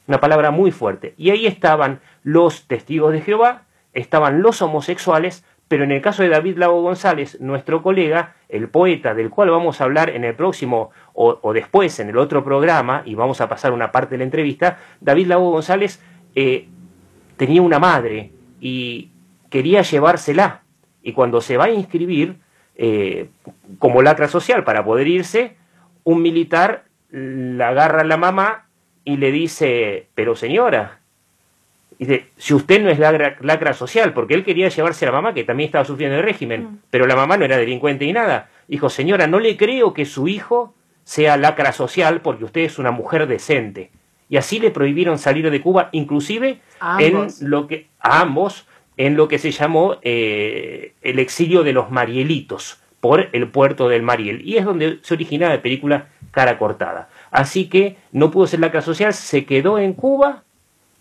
[0.08, 1.13] Una palabra muy fuerte.
[1.15, 6.30] Y ahí estaban los testigos de Jehová, estaban los homosexuales, pero en el caso de
[6.30, 10.89] David Lago González, nuestro colega, el poeta, del cual vamos a hablar en el próximo
[11.13, 14.80] o, después en el otro programa, y vamos a pasar una parte de la entrevista,
[15.02, 16.02] David Lago González
[16.34, 16.68] eh,
[17.38, 19.12] tenía una madre y
[19.52, 20.64] quería llevársela.
[21.06, 22.38] Y cuando se va a inscribir
[22.76, 23.30] eh,
[23.78, 25.56] como lacra social para poder irse,
[26.04, 28.65] un militar la agarra a la mamá
[29.04, 30.98] y le dice, pero señora,
[32.00, 35.36] dice, si usted no es lacra, lacra, social, porque él quería llevarse a la mamá
[35.36, 36.80] que también estaba sufriendo el régimen, mm.
[36.89, 38.50] pero la mamá no era delincuente ni nada.
[38.68, 42.89] Dijo, señora, no le creo que su hijo sea lacra social porque usted es una
[42.89, 43.91] mujer decente.
[44.28, 46.62] Y así le prohibieron salir de Cuba, inclusive
[46.98, 51.91] en lo que a ambos en lo que se llamó eh, el exilio de los
[51.91, 54.41] Marielitos por el puerto del Mariel.
[54.47, 57.10] Y es donde se origina la película Cara Cortada.
[57.31, 60.43] Así que no pudo ser lacra social, se quedó en Cuba,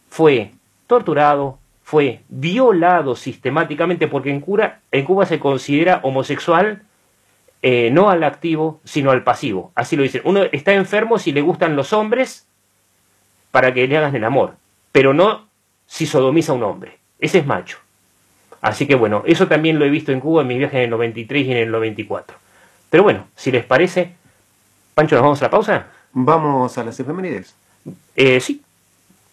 [0.09, 0.51] fue
[0.87, 6.83] torturado, fue violado sistemáticamente, porque en, Cuba, en Cuba se considera homosexual
[7.63, 9.73] eh, no al activo, sino al pasivo.
[9.75, 10.21] Así lo dicen.
[10.25, 12.47] Uno está enfermo si le gustan los hombres
[13.51, 14.57] para que le hagan el amor,
[14.93, 15.49] pero no
[15.87, 16.99] si sodomiza a un hombre.
[17.19, 17.79] Ese es macho.
[18.65, 20.91] Así que bueno, eso también lo he visto en Cuba en mis viajes en el
[20.91, 22.35] 93 y en el 94.
[22.89, 24.15] Pero bueno, si les parece,
[24.95, 25.87] Pancho, ¿nos vamos a la pausa?
[26.15, 27.55] Vamos a las efemérides.
[28.17, 28.63] Eh, sí,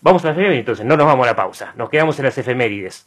[0.01, 2.37] vamos a las efemérides entonces, no nos vamos a la pausa, nos quedamos en las
[2.37, 3.05] efemérides.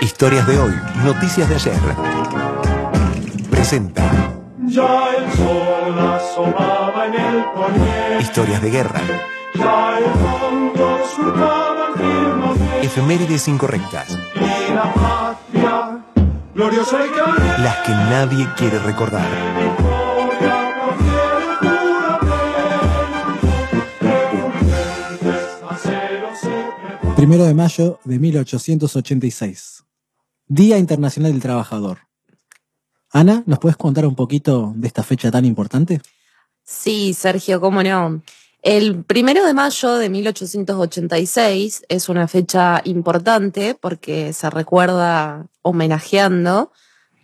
[0.00, 1.80] Historias de hoy, noticias de ayer.
[3.50, 4.33] Presenta.
[4.74, 8.18] Ya el sol asomaba en el poniente.
[8.20, 9.00] Historias de guerra.
[9.54, 12.76] Ya el fondo surcaba el firmamento.
[12.82, 14.18] Efemérides incorrectas.
[14.34, 16.04] Y la patria,
[16.56, 17.62] gloriosa y caliente.
[17.62, 19.28] Las que nadie quiere recordar.
[27.14, 29.84] Primero de mayo de 1886.
[30.48, 31.98] Día Internacional del Trabajador.
[33.14, 36.00] Ana, ¿nos puedes contar un poquito de esta fecha tan importante?
[36.64, 38.22] Sí, Sergio, cómo no.
[38.60, 46.72] El primero de mayo de 1886 es una fecha importante porque se recuerda homenajeando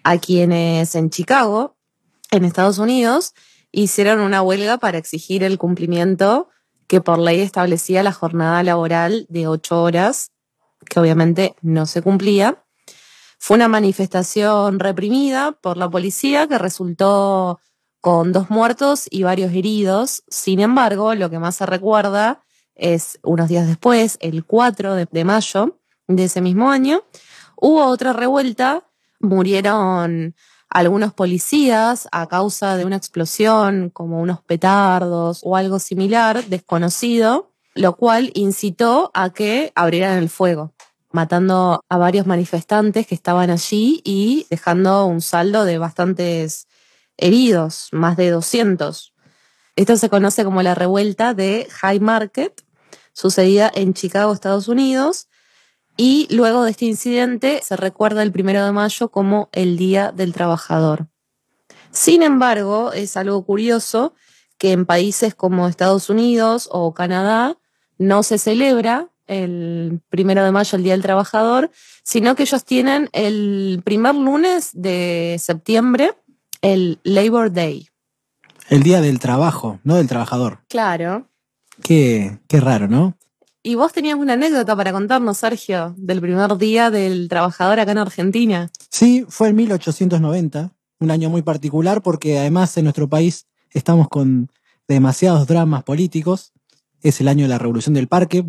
[0.05, 1.77] a quienes en Chicago,
[2.31, 3.35] en Estados Unidos,
[3.73, 6.51] hicieron una huelga para exigir el cumplimiento
[6.87, 10.31] que por ley establecía la jornada laboral de ocho horas,
[10.89, 12.63] que obviamente no se cumplía.
[13.43, 17.59] Fue una manifestación reprimida por la policía que resultó
[18.03, 20.23] con dos muertos y varios heridos.
[20.29, 25.79] Sin embargo, lo que más se recuerda es unos días después, el 4 de, mayo
[26.07, 27.03] de ese mismo año,
[27.57, 28.85] hubo otra revuelta,
[29.21, 30.35] murieron
[30.69, 37.97] algunos policías a causa de una explosión como unos petardos o algo similar desconocido, lo
[37.97, 40.75] cual incitó a que abrieran el fuego,
[41.11, 46.69] matando a varios manifestantes que estaban allí y dejando un saldo de bastantes
[47.17, 49.15] heridos, más de 200.
[49.77, 52.63] Esto se conoce como la revuelta de High Market,
[53.13, 55.29] sucedida en Chicago, Estados Unidos,
[55.97, 60.33] y luego de este incidente se recuerda el primero de mayo como el Día del
[60.33, 61.09] Trabajador.
[61.91, 64.15] Sin embargo, es algo curioso
[64.59, 67.59] que en países como Estados Unidos o Canadá
[67.99, 71.71] no se celebra el primero de mayo, el Día del Trabajador,
[72.03, 76.11] sino que ellos tienen el primer lunes de septiembre,
[76.63, 77.89] el Labor Day.
[78.69, 80.59] El día del trabajo, no del trabajador.
[80.69, 81.29] Claro.
[81.83, 83.17] Qué, qué raro, ¿no?
[83.63, 87.99] Y vos tenías una anécdota para contarnos, Sergio, del primer día del trabajador acá en
[87.99, 88.71] Argentina.
[88.89, 94.51] Sí, fue en 1890, un año muy particular porque además en nuestro país estamos con
[94.89, 96.53] demasiados dramas políticos.
[97.01, 98.45] Es el año de la Revolución del Parque.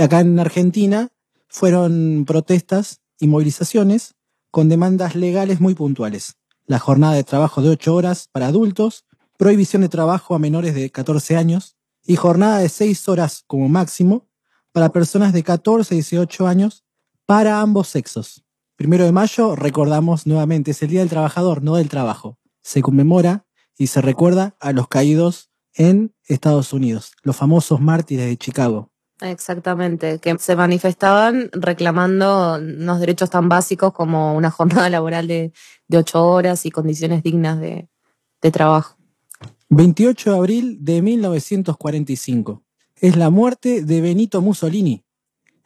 [0.00, 1.10] Acá en Argentina
[1.48, 4.14] fueron protestas y movilizaciones
[4.50, 6.36] con demandas legales muy puntuales.
[6.64, 9.04] La jornada de trabajo de 8 horas para adultos,
[9.36, 14.26] prohibición de trabajo a menores de 14 años y jornada de 6 horas como máximo
[14.72, 16.84] para personas de 14 y 18 años
[17.26, 18.42] para ambos sexos.
[18.76, 22.38] Primero de mayo, recordamos nuevamente, es el Día del Trabajador, no del trabajo.
[22.62, 23.44] Se conmemora
[23.76, 28.89] y se recuerda a los caídos en Estados Unidos, los famosos mártires de Chicago.
[29.20, 35.52] Exactamente, que se manifestaban reclamando unos derechos tan básicos como una jornada laboral de,
[35.88, 37.88] de ocho horas y condiciones dignas de,
[38.40, 38.96] de trabajo.
[39.68, 42.64] 28 de abril de 1945.
[42.96, 45.04] Es la muerte de Benito Mussolini,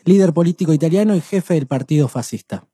[0.05, 2.67] líder político italiano y jefe del partido fascista.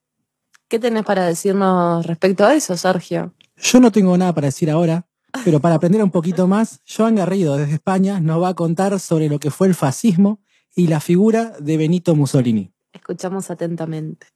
[0.68, 3.34] ¿Qué tenés para decirnos respecto a eso, Sergio?
[3.56, 5.06] Yo no tengo nada para decir ahora,
[5.44, 9.28] pero para aprender un poquito más, Joan Garrido desde España nos va a contar sobre
[9.28, 10.40] lo que fue el fascismo
[10.74, 12.72] y la figura de Benito Mussolini.
[12.92, 14.26] Escuchamos atentamente.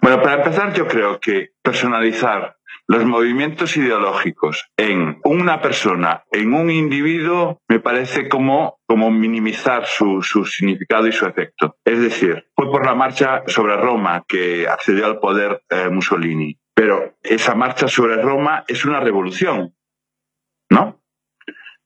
[0.00, 2.56] Bueno, para empezar, yo creo que personalizar
[2.88, 10.22] los movimientos ideológicos en una persona, en un individuo, me parece como, como minimizar su,
[10.22, 11.76] su significado y su efecto.
[11.84, 17.14] Es decir, fue por la marcha sobre Roma que accedió al poder eh, Mussolini, pero
[17.22, 19.74] esa marcha sobre Roma es una revolución,
[20.70, 21.01] ¿no?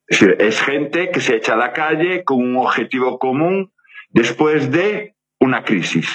[0.09, 3.73] Es decir, es gente que se echa a la calle con un objetivo común
[4.11, 6.09] después de una crisis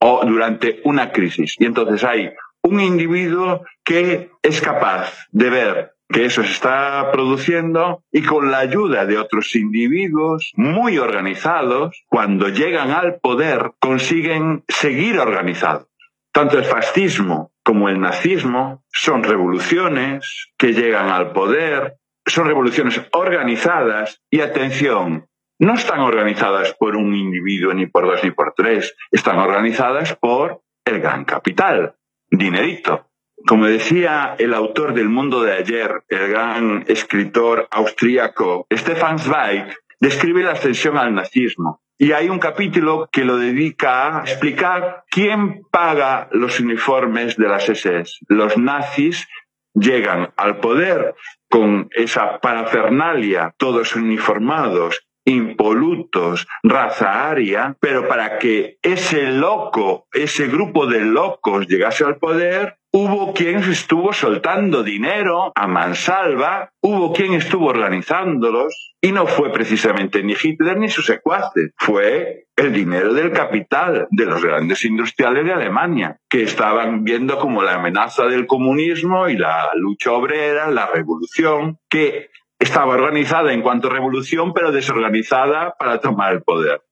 [0.00, 1.56] o durante una crisis.
[1.58, 2.30] Y entonces hay
[2.62, 8.58] un individuo que es capaz de ver que eso se está produciendo y con la
[8.58, 15.86] ayuda de otros individuos muy organizados, cuando llegan al poder, consiguen seguir organizados.
[16.32, 21.96] Tanto el fascismo como el nazismo son revoluciones que llegan al poder,
[22.30, 25.26] son revoluciones organizadas y atención,
[25.58, 30.62] no están organizadas por un individuo ni por dos ni por tres, están organizadas por
[30.84, 31.96] el gran capital,
[32.30, 33.06] dinerito.
[33.46, 40.42] Como decía el autor del mundo de ayer, el gran escritor austríaco Stefan Zweig, describe
[40.42, 41.82] la ascensión al nazismo.
[41.98, 47.68] Y hay un capítulo que lo dedica a explicar quién paga los uniformes de las
[47.68, 48.20] SS.
[48.28, 49.28] Los nazis
[49.74, 51.14] llegan al poder
[51.48, 60.86] con esa parafernalia, todos uniformados, impolutos, raza aria, pero para que ese loco, ese grupo
[60.86, 67.66] de locos llegase al poder, hubo quien estuvo soltando dinero a mansalva, hubo quien estuvo
[67.66, 74.08] organizándolos, y no fue precisamente ni Hitler ni sus secuaces, fue el dinero del capital
[74.10, 79.36] de los grandes industriales de Alemania, que estaban viendo como la amenaza del comunismo y
[79.36, 82.28] la lucha obrera, la revolución, que
[82.60, 86.82] estaba organizada en cuanto a revolución, pero desorganizada para tomar el poder.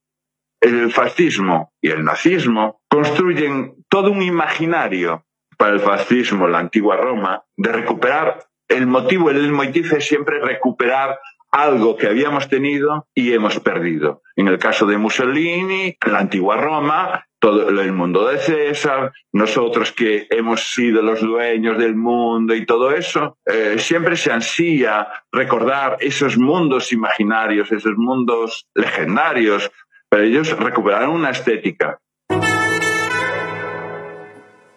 [0.61, 5.24] El fascismo y el nazismo construyen todo un imaginario
[5.57, 11.18] para el fascismo, la antigua Roma, de recuperar el motivo, el motivo es siempre recuperar
[11.51, 14.23] algo que habíamos tenido y hemos perdido.
[14.37, 20.27] En el caso de Mussolini, la antigua Roma, todo el mundo de César, nosotros que
[20.31, 26.37] hemos sido los dueños del mundo y todo eso, eh, siempre se ansía recordar esos
[26.37, 29.71] mundos imaginarios, esos mundos legendarios,
[30.09, 32.01] pero ellos recuperaron una estética.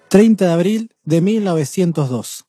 [0.09, 2.45] 30 de abril de 1902.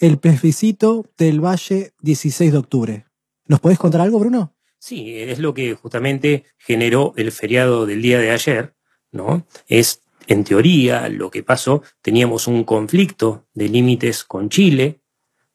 [0.00, 3.07] El plebiscito del Valle, 16 de octubre.
[3.48, 4.54] ¿Nos podés contar algo, Bruno?
[4.78, 8.74] Sí, es lo que justamente generó el feriado del día de ayer,
[9.10, 9.46] ¿no?
[9.66, 15.00] Es En teoría, lo que pasó, teníamos un conflicto de límites con Chile,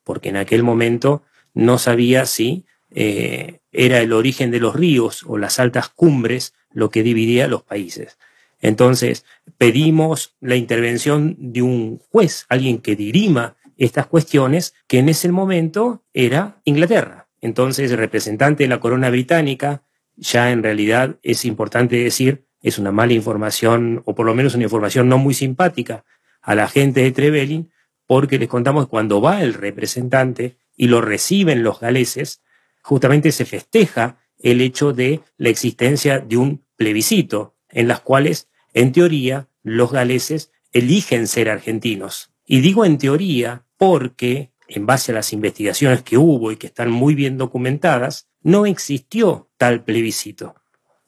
[0.04, 1.22] porque en aquel momento
[1.54, 6.90] no sabía si eh, era el origen de los ríos o las altas cumbres lo
[6.90, 8.18] que dividía los países.
[8.62, 9.26] Entonces,
[9.60, 16.04] pedimos la intervención de un juez, alguien que dirima estas cuestiones, que en ese momento
[16.14, 17.23] era Inglaterra.
[17.44, 19.84] Entonces, el representante de la corona británica,
[20.16, 24.64] ya en realidad es importante decir, es una mala información, o por lo menos una
[24.64, 26.06] información no muy simpática
[26.42, 27.70] a la gente de Trevelin,
[28.08, 32.42] porque les contamos que cuando va el representante y lo reciben los galeses,
[32.82, 38.94] justamente se festeja el hecho de la existencia de un plebiscito, en las cuales, en
[38.94, 42.32] teoría, los galeses eligen ser argentinos.
[42.46, 46.92] Y digo en teoría porque, en base a las investigaciones que hubo y que están
[46.92, 50.56] muy bien documentadas, no existió tal plebiscito.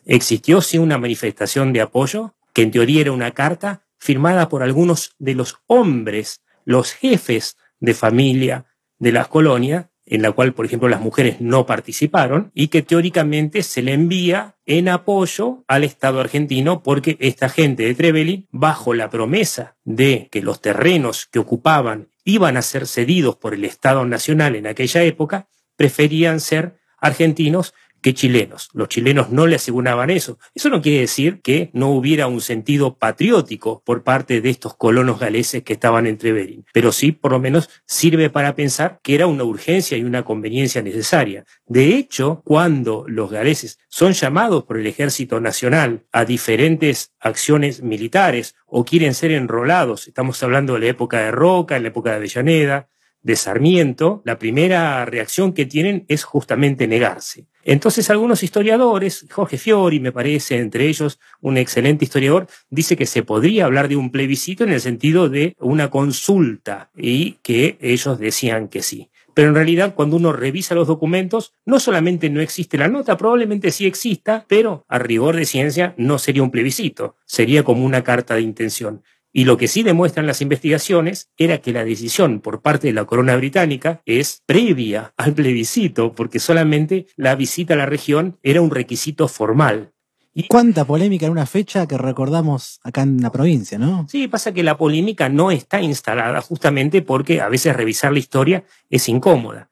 [0.06, 5.16] Existió sí una manifestación de apoyo, que en teoría era una carta firmada por algunos
[5.18, 8.66] de los hombres, los jefes de familia
[8.99, 13.64] de las colonias, en la cual, por ejemplo, las mujeres no participaron y que teóricamente
[13.64, 19.10] se le envía en apoyo al Estado argentino porque esta gente de Trevelin, bajo la
[19.10, 24.56] promesa de que los terrenos que ocupaban iban a ser cedidos por el Estado Nacional
[24.56, 27.74] en aquella época, preferían ser argentinos
[28.06, 28.70] que chilenos.
[28.74, 30.38] Los chilenos no le aseguraban eso.
[30.53, 35.20] Eso no quiere decir que no hubiera un sentido patriótico por parte de estos colonos
[35.20, 39.26] galeses que estaban entre Bering, pero sí, por lo menos, sirve para pensar que era
[39.26, 41.45] una urgencia y una conveniencia necesaria.
[41.66, 48.53] De hecho, cuando los galeses son llamados por el Ejército Nacional a diferentes acciones militares
[48.68, 52.18] o quieren ser enrolados, estamos hablando de la época de Roca, en la época de
[52.18, 52.88] Avellaneda,
[53.24, 57.47] de Sarmiento, la primera reacción que tienen es justamente negarse.
[57.68, 63.24] Entonces algunos historiadores, Jorge Fiori me parece, entre ellos un excelente historiador, dice que se
[63.24, 68.68] podría hablar de un plebiscito en el sentido de una consulta y que ellos decían
[68.68, 69.09] que sí.
[69.34, 73.72] Pero en realidad cuando uno revisa los documentos, no solamente no existe la nota, probablemente
[73.72, 78.36] sí exista, pero a rigor de ciencia no sería un plebiscito, sería como una carta
[78.36, 79.03] de intención.
[79.38, 83.04] Y lo que sí demuestran las investigaciones era que la decisión por parte de la
[83.04, 88.72] corona británica es previa al plebiscito, porque solamente la visita a la región era un
[88.72, 89.92] requisito formal.
[90.34, 94.08] Y cuánta polémica en una fecha que recordamos acá en la provincia, ¿no?
[94.10, 98.64] Sí, pasa que la polémica no está instalada justamente porque a veces revisar la historia
[98.90, 99.70] es incómoda.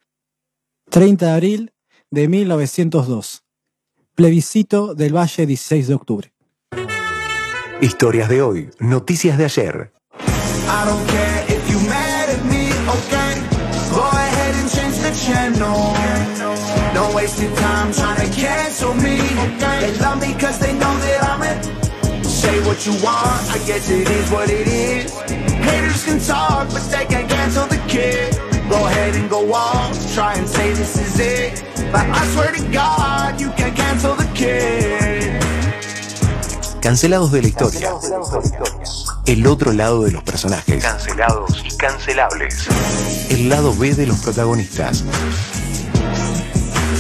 [0.89, 1.73] 30 de abril
[2.11, 3.45] de 1902.
[4.13, 6.32] Plebiscito del Valle 16 de octubre.
[7.83, 9.91] Historias de hoy, noticias de ayer.
[13.89, 13.99] Go
[28.79, 29.27] ahead and can.
[29.27, 31.63] Go off, try and say this is it.
[31.91, 35.12] But I swear to God, you can't cancel the kid.
[36.83, 37.91] Cancelados de la historia.
[39.25, 40.83] El otro lado de los personajes.
[40.83, 42.67] Cancelados y cancelables.
[43.31, 45.05] El lado B de los protagonistas.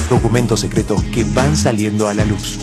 [0.09, 2.59] Documentos secretos que van saliendo a la luz.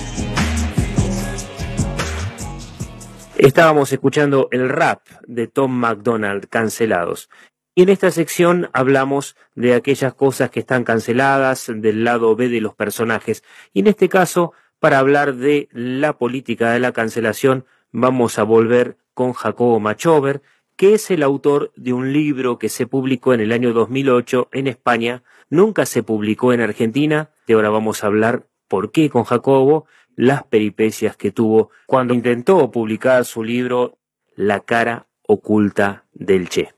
[3.37, 7.29] Estábamos escuchando el rap de Tom McDonald, Cancelados.
[7.75, 12.63] Y en esta sección hablamos de aquellas cosas que están canceladas, del lado B de
[12.63, 13.45] los personajes.
[13.75, 18.97] Y en este caso para hablar de la política de la cancelación, vamos a volver
[19.15, 20.43] con Jacobo Machover,
[20.77, 24.67] que es el autor de un libro que se publicó en el año 2008 en
[24.67, 29.87] España, nunca se publicó en Argentina, y ahora vamos a hablar por qué con Jacobo,
[30.17, 33.99] las peripecias que tuvo cuando intentó publicar su libro
[34.35, 36.75] La cara oculta del Che.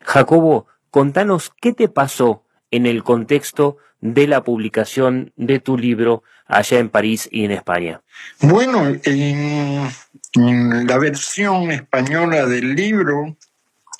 [0.00, 6.78] Jacobo, contanos qué te pasó en el contexto de la publicación de tu libro allá
[6.78, 8.02] en París y en España?
[8.38, 13.34] Bueno, en, la versión española del libro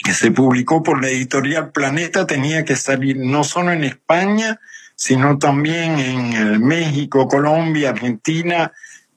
[0.05, 4.61] que se publicó por la editorial Planeta tenía que salir no solo en España,
[4.95, 8.73] sino también en México, Colombia, Argentina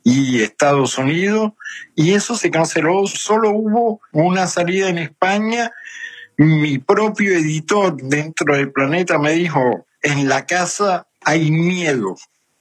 [0.05, 1.51] y Estados Unidos.
[1.95, 5.69] Y eso se canceló, solo hubo una salida en España.
[6.37, 12.15] Mi propio editor dentro del Planeta me dijo, en la casa hay miedo,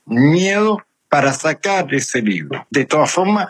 [0.05, 2.67] miedo para sacar ese libro.
[2.71, 3.49] De todas formas,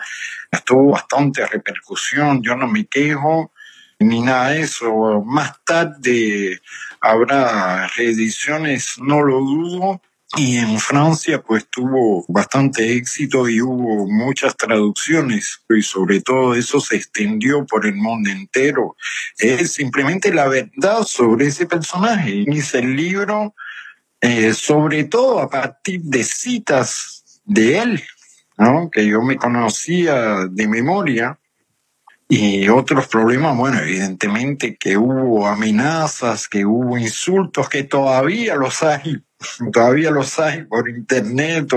[0.65, 3.51] tuvo bastante repercusión, yo no me quejo
[3.99, 5.23] ni nada de eso.
[5.25, 6.59] Más tarde
[7.01, 10.01] habrá reediciones, no lo dudo.
[10.35, 16.81] Y en Francia pues tuvo bastante éxito y hubo muchas traducciones y sobre todo eso
[16.81, 18.97] se extendió por el mundo entero.
[19.37, 22.43] Es simplemente la verdad sobre ese personaje.
[22.45, 23.55] Hice el libro
[24.21, 28.03] eh, sobre todo a partir de citas de él,
[28.57, 28.89] ¿no?
[28.91, 31.39] que yo me conocía de memoria.
[32.29, 39.23] Y otros problemas, bueno, evidentemente que hubo amenazas, que hubo insultos, que todavía los hay
[39.71, 41.71] todavía los hay por internet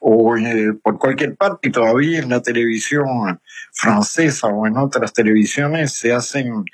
[0.00, 3.40] o, eh, por cualquier parte, y todavía en la televisión
[3.72, 6.64] francesa o en otras televisiones se hacen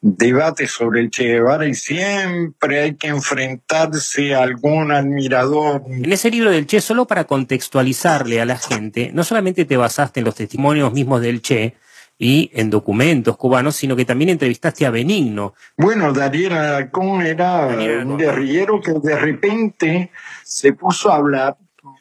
[0.00, 5.82] debates sobre el Che Guevara y siempre hay que enfrentarse a algún admirador.
[5.88, 10.20] En ese libro del Che, solo para contextualizarle a la gente, no solamente te basaste
[10.20, 11.74] en los testimonios mismos del Che,
[12.18, 15.54] y en documentos cubanos, sino que también entrevistaste a Benigno.
[15.76, 20.10] Bueno, Daniel Alarcón era un guerrillero que de repente
[20.42, 21.56] se puso a hablar.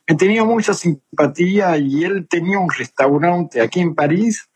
[0.08, 4.50] Me tenía mucha simpatía y él tenía un restaurante aquí en París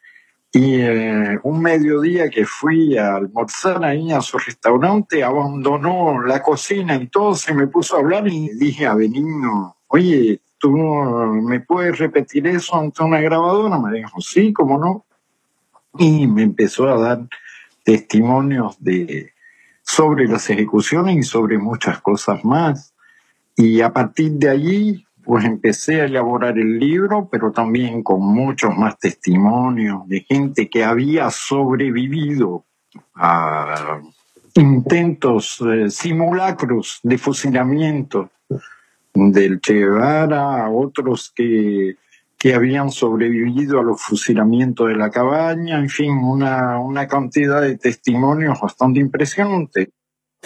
[0.51, 6.95] y eh, un mediodía que fui a almorzar ahí a su restaurante, abandonó la cocina
[6.95, 11.99] y todo, se me puso a hablar y dije a Benigno, oye, ¿tú me puedes
[11.99, 13.77] repetir eso ante una grabadora?
[13.77, 15.05] Me dijo, sí, cómo no
[15.97, 17.27] y me empezó a dar
[17.83, 19.33] testimonios de,
[19.83, 22.93] sobre las ejecuciones y sobre muchas cosas más.
[23.55, 28.75] Y a partir de allí, pues empecé a elaborar el libro, pero también con muchos
[28.77, 32.65] más testimonios de gente que había sobrevivido
[33.15, 34.01] a
[34.55, 38.31] intentos eh, simulacros de fusilamiento
[39.13, 41.95] del Che Guevara, otros que
[42.39, 47.77] que habían sobrevivido a los fusilamientos de la cabaña, en fin, una, una cantidad de
[47.77, 49.91] testimonios bastante impresionante.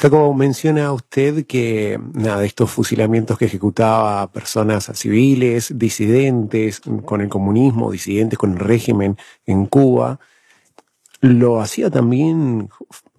[0.02, 7.30] Como menciona usted que nada, de estos fusilamientos que ejecutaba personas civiles, disidentes con el
[7.30, 10.20] comunismo, disidentes con el régimen en Cuba,
[11.22, 12.70] lo hacía también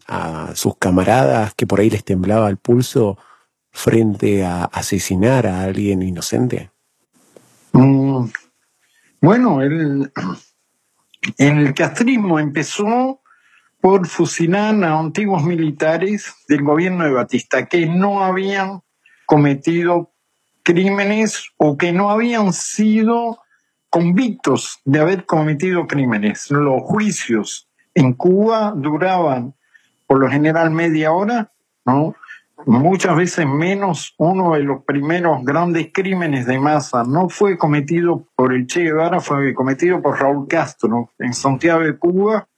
[0.09, 3.18] a sus camaradas que por ahí les temblaba el pulso
[3.70, 6.70] frente a asesinar a alguien inocente?
[7.72, 8.27] Mm,
[9.25, 9.62] bueno,
[11.39, 13.22] el, castrismo empezó
[13.81, 18.83] por fusilar a antiguos militares del gobierno de Batista que no habían
[19.25, 20.12] cometido
[20.62, 23.39] crímenes o que no habían sido
[23.89, 26.51] convictos de haber cometido crímenes.
[26.51, 29.55] Los juicios en Cuba duraban
[30.07, 31.51] por lo general media hora,
[31.87, 32.14] ¿no?
[32.66, 38.52] Muchas veces menos uno de los primeros grandes crímenes de masa no fue cometido por
[38.54, 42.48] el Che Guevara, fue cometido por Raúl Castro en Santiago de Cuba.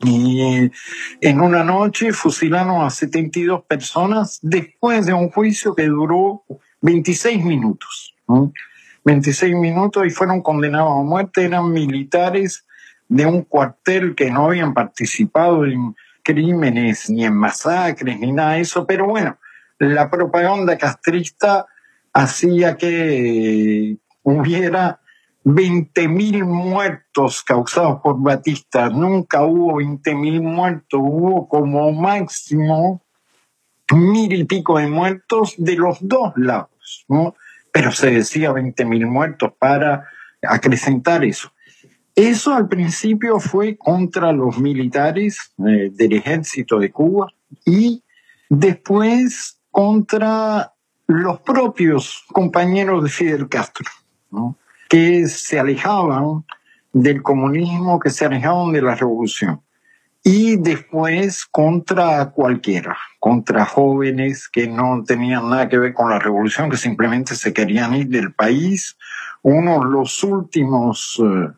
[0.00, 0.70] Y
[1.20, 6.44] en una noche fusilaron a 72 personas después de un juicio que duró
[6.82, 8.14] 26 minutos.
[9.04, 11.44] 26 minutos y fueron condenados a muerte.
[11.44, 12.64] Eran militares
[13.08, 15.96] de un cuartel que no habían participado en,
[16.28, 19.38] crímenes, ni en masacres, ni nada de eso, pero bueno,
[19.78, 21.64] la propaganda castrista
[22.12, 25.00] hacía que hubiera
[25.44, 28.90] 20.000 muertos causados por Batista.
[28.90, 33.02] Nunca hubo 20.000 muertos, hubo como máximo
[33.90, 37.34] mil y pico de muertos de los dos lados, ¿no?
[37.72, 40.06] Pero se decía 20.000 muertos para
[40.42, 41.50] acrecentar eso.
[42.18, 47.32] Eso al principio fue contra los militares eh, del ejército de Cuba
[47.64, 48.02] y
[48.48, 50.72] después contra
[51.06, 53.86] los propios compañeros de Fidel Castro,
[54.88, 56.44] que se alejaban
[56.92, 59.60] del comunismo, que se alejaban de la revolución.
[60.24, 66.68] Y después contra cualquiera, contra jóvenes que no tenían nada que ver con la revolución,
[66.68, 68.98] que simplemente se querían ir del país.
[69.42, 71.52] Uno de los últimos eh,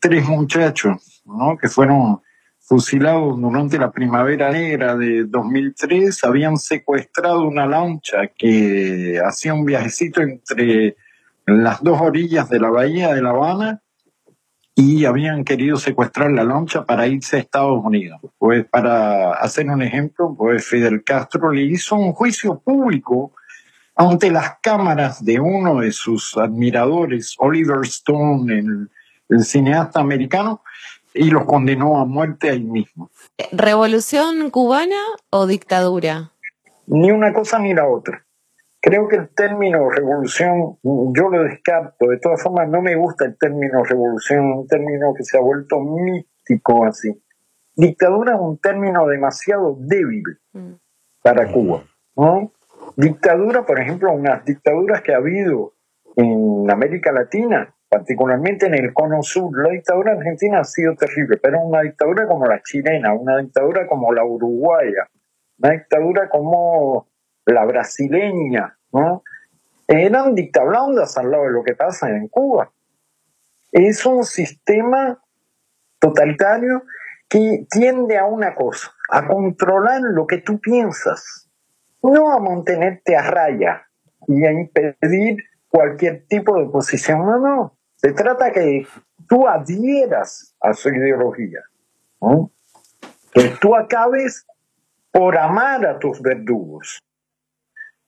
[0.00, 1.56] tres muchachos ¿no?
[1.56, 2.20] que fueron
[2.58, 10.20] fusilados durante la primavera negra de 2003 habían secuestrado una lancha que hacía un viajecito
[10.20, 10.96] entre
[11.46, 13.82] las dos orillas de la bahía de La Habana
[14.76, 18.20] y habían querido secuestrar la lancha para irse a Estados Unidos.
[18.38, 23.32] Pues para hacer un ejemplo, pues Fidel Castro le hizo un juicio público
[23.96, 28.90] ante las cámaras de uno de sus admiradores, Oliver Stone, el
[29.30, 30.62] el cineasta americano,
[31.14, 33.10] y los condenó a muerte ahí mismo.
[33.52, 35.00] ¿Revolución cubana
[35.30, 36.32] o dictadura?
[36.86, 38.24] Ni una cosa ni la otra.
[38.80, 42.06] Creo que el término revolución, yo lo descarto.
[42.06, 45.80] De todas formas, no me gusta el término revolución, un término que se ha vuelto
[45.80, 47.22] místico así.
[47.76, 50.72] Dictadura es un término demasiado débil mm.
[51.22, 51.82] para Cuba.
[52.16, 52.52] ¿no?
[52.96, 55.74] dictadura, por ejemplo, unas dictaduras que ha habido
[56.16, 59.50] en América Latina, particularmente en el cono sur.
[59.62, 64.12] La dictadura argentina ha sido terrible, pero una dictadura como la chilena, una dictadura como
[64.12, 65.08] la uruguaya,
[65.58, 67.08] una dictadura como
[67.44, 69.24] la brasileña, ¿no?
[69.88, 72.70] Eran dictablandas al lado de lo que pasa en Cuba.
[73.72, 75.20] Es un sistema
[75.98, 76.84] totalitario
[77.28, 81.50] que tiende a una cosa, a controlar lo que tú piensas,
[82.02, 83.88] no a mantenerte a raya
[84.28, 85.38] y a impedir
[85.68, 87.79] cualquier tipo de posición, no, no.
[88.02, 88.86] Se trata que
[89.28, 91.60] tú adhieras a su ideología,
[93.34, 94.46] que tú acabes
[95.10, 96.98] por amar a tus verdugos,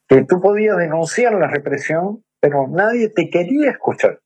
[0.09, 4.23] que tú podías denunciar la represión, pero nadie te quería escuchar,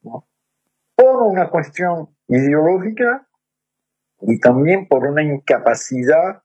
[0.00, 3.28] por una cuestión ideológica
[4.22, 6.42] y también por una incapacidad,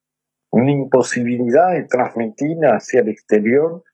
[0.49, 3.85] una imposibilidad de transmitir hacia el exterior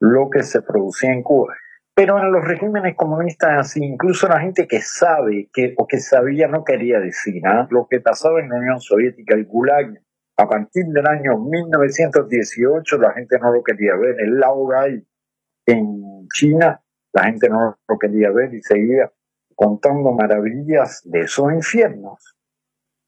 [0.00, 1.54] lo que se producía en Cuba.
[1.94, 6.64] Pero en los regímenes comunistas incluso la gente que sabe que, o que sabía no
[6.64, 7.66] quería decir ¿ah?
[7.70, 10.00] lo que pasaba en la Unión Soviética, el Gulag,
[10.38, 15.06] a partir del año 1918 la gente no lo quería ver, el Laogai
[15.66, 16.80] en China
[17.12, 19.12] la gente no lo quería ver y seguía
[19.54, 22.36] contando maravillas de esos infiernos.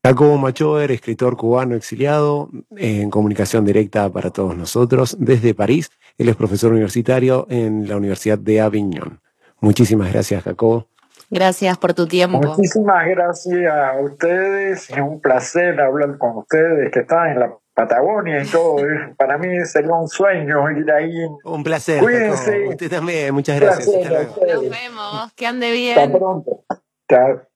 [0.05, 5.91] Jacobo Machover, escritor cubano exiliado, en comunicación directa para todos nosotros desde París.
[6.19, 9.23] Él es profesor universitario en la Universidad de Aviñón.
[9.61, 10.89] Muchísimas gracias, Jacobo.
[11.31, 12.39] Gracias por tu tiempo.
[12.39, 14.91] Muchísimas gracias a ustedes.
[14.91, 18.77] Es un placer hablar con ustedes que están en la Patagonia y todo.
[19.17, 21.15] Para mí sería un sueño ir ahí.
[21.45, 22.01] Un placer.
[22.01, 22.53] Cuídense.
[22.53, 22.71] Jacobo.
[22.73, 23.89] Usted también, muchas gracias.
[23.89, 24.63] Placer Hasta luego.
[24.65, 26.13] Nos vemos, que ande Hasta bien.
[26.13, 26.65] pronto.
[27.09, 27.54] Chao.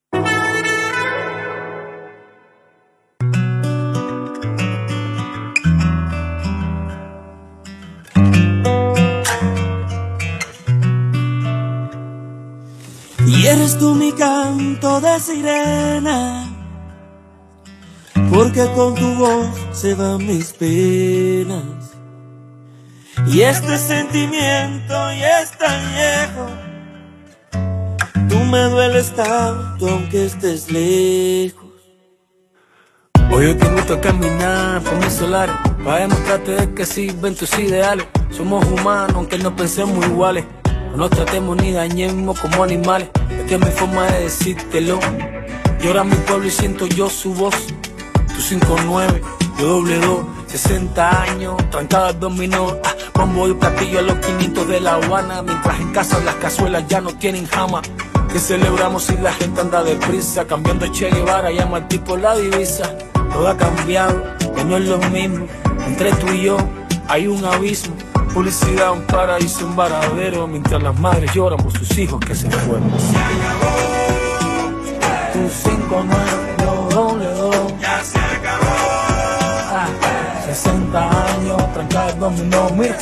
[13.30, 16.48] Y eres tú mi canto de sirena,
[18.32, 21.92] porque con tu voz se van mis penas.
[23.26, 26.46] Y este sentimiento ya es tan viejo,
[28.30, 31.68] tú me dueles tanto aunque estés lejos.
[33.30, 35.54] Hoy yo te gusta caminar por mis solares,
[35.84, 38.06] para demostrarte de que sirven tus ideales.
[38.30, 40.46] Somos humanos aunque no pensemos iguales.
[40.98, 43.08] No nos tratemos ni dañemos como animales.
[43.30, 44.98] Esta es mi forma de decírtelo.
[45.80, 47.54] Llora mi pueblo y siento yo su voz.
[48.34, 49.20] Tú 5-9,
[49.60, 50.18] yo doble 2,
[50.48, 52.76] 60 años, trancada al dominó.
[52.84, 55.40] Ah, bombo y platillo a los 500 de La Habana.
[55.42, 57.80] Mientras en casa las cazuelas ya no tienen jama.
[58.32, 60.48] Que celebramos si la gente anda deprisa.
[60.48, 62.92] Cambiando Che Guevara, llama al tipo la divisa.
[63.32, 64.20] Todo ha cambiado,
[64.66, 65.46] no es lo mismo.
[65.86, 66.56] Entre tú y yo
[67.06, 67.94] hay un abismo.
[68.34, 70.46] Publicidad, un paraíso, un varadero.
[70.46, 72.90] Mientras las madres lloran por sus hijos que se fueron.
[75.32, 76.58] Tu 5 9
[76.90, 77.74] doble dos.
[77.80, 78.68] Ya se acabó.
[80.46, 82.70] 60 años, trancada el dominó.
[82.70, 82.96] Mira.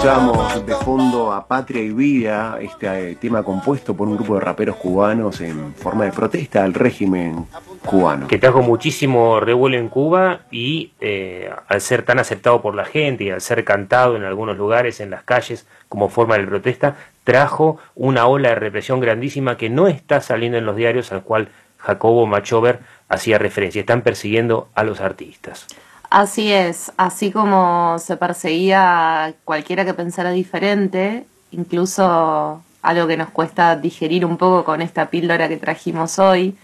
[0.00, 4.40] Escuchamos de fondo a Patria y Vida, este eh, tema compuesto por un grupo de
[4.40, 7.44] raperos cubanos en forma de protesta al régimen
[7.84, 8.26] cubano.
[8.26, 13.24] que trajo muchísimo revuelo en Cuba y eh, al ser tan aceptado por la gente
[13.24, 17.76] y al ser cantado en algunos lugares, en las calles, como forma de protesta, trajo
[17.94, 22.24] una ola de represión grandísima que no está saliendo en los diarios al cual Jacobo
[22.24, 22.78] Machover
[23.10, 23.80] hacía referencia.
[23.80, 25.66] Están persiguiendo a los artistas.
[26.10, 33.76] Así es, así como se perseguía cualquiera que pensara diferente, incluso algo que nos cuesta
[33.76, 36.56] digerir un poco con esta píldora que trajimos hoy,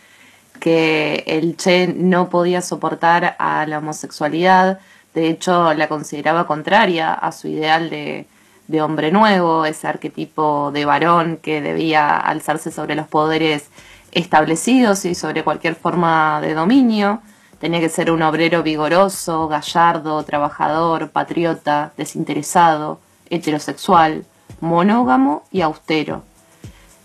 [0.58, 4.80] que el Che no podía soportar a la homosexualidad,
[5.14, 8.26] de hecho la consideraba contraria a su ideal de,
[8.66, 13.68] de hombre nuevo, ese arquetipo de varón que debía alzarse sobre los poderes
[14.10, 17.20] establecidos y sobre cualquier forma de dominio.
[17.60, 23.00] Tenía que ser un obrero vigoroso, gallardo, trabajador, patriota, desinteresado,
[23.30, 24.24] heterosexual,
[24.60, 26.22] monógamo y austero,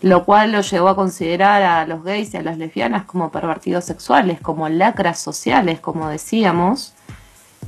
[0.02, 3.86] lo cual lo llevó a considerar a los gays y a las lesbianas como pervertidos
[3.86, 6.94] sexuales, como lacras sociales, como decíamos,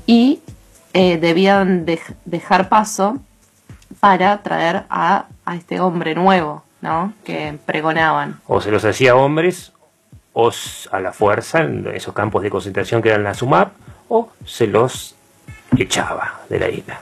[0.05, 0.39] y
[0.93, 3.17] eh, debían dej- dejar paso
[3.99, 7.13] para traer a, a este hombre nuevo, ¿no?
[7.23, 8.39] Que pregonaban.
[8.47, 9.71] O se los hacía hombres
[10.33, 10.51] o
[10.91, 13.73] a la fuerza en esos campos de concentración que eran la SUMAP,
[14.09, 15.15] o se los
[15.77, 17.01] echaba de la isla.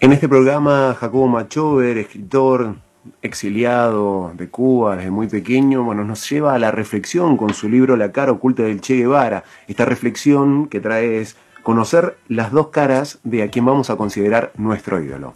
[0.00, 2.74] En este programa, Jacobo Machover, escritor
[3.20, 7.96] exiliado de Cuba desde muy pequeño, bueno, nos lleva a la reflexión con su libro
[7.96, 9.44] La cara oculta del Che Guevara.
[9.68, 14.52] Esta reflexión que trae es conocer las dos caras de a quien vamos a considerar
[14.56, 15.34] nuestro ídolo.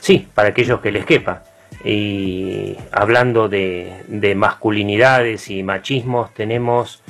[0.00, 1.44] Sí, para aquellos que les quepa.
[1.84, 7.02] Y hablando de, de masculinidades y machismos, tenemos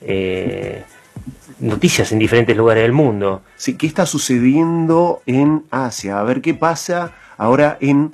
[0.00, 0.84] eh,
[1.60, 3.42] noticias en diferentes lugares del mundo.
[3.56, 6.18] Sí, ¿qué está sucediendo en Asia?
[6.18, 8.12] A ver qué pasa ahora en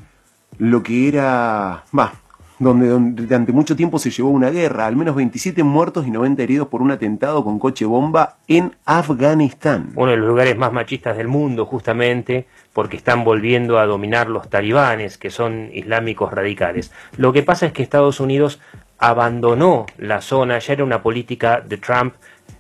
[0.59, 2.15] lo que era, va,
[2.59, 2.89] donde,
[3.23, 6.83] durante mucho tiempo se llevó una guerra, al menos 27 muertos y 90 heridos por
[6.83, 9.91] un atentado con coche bomba en Afganistán.
[9.95, 14.51] Uno de los lugares más machistas del mundo, justamente, porque están volviendo a dominar los
[14.51, 16.93] talibanes, que son islámicos radicales.
[17.17, 18.61] Lo que pasa es que Estados Unidos
[18.99, 22.15] abandonó la zona, ya era una política de Trump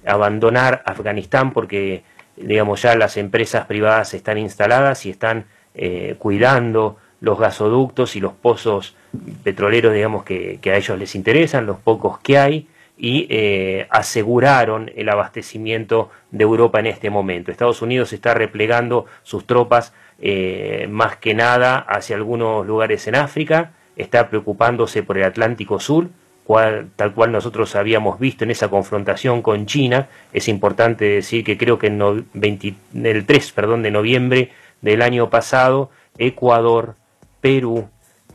[0.06, 2.04] abandonar Afganistán porque,
[2.36, 8.32] digamos, ya las empresas privadas están instaladas y están eh, cuidando los gasoductos y los
[8.32, 8.94] pozos
[9.42, 15.08] petroleros, digamos, que, a ellos les interesan, los pocos que hay, y eh, aseguraron el
[15.08, 17.50] abastecimiento de Europa en este momento.
[17.50, 23.72] Estados Unidos está replegando sus tropas eh, más que nada hacia algunos lugares en África,
[23.96, 26.08] está preocupándose por el Atlántico Sur,
[26.48, 30.08] cual, tal cual nosotros habíamos visto en esa confrontación con China.
[30.32, 34.50] Es importante decir que creo que en no, 20, el 3 perdón, de noviembre
[34.80, 36.94] del año pasado, Ecuador,
[37.40, 37.88] Perú,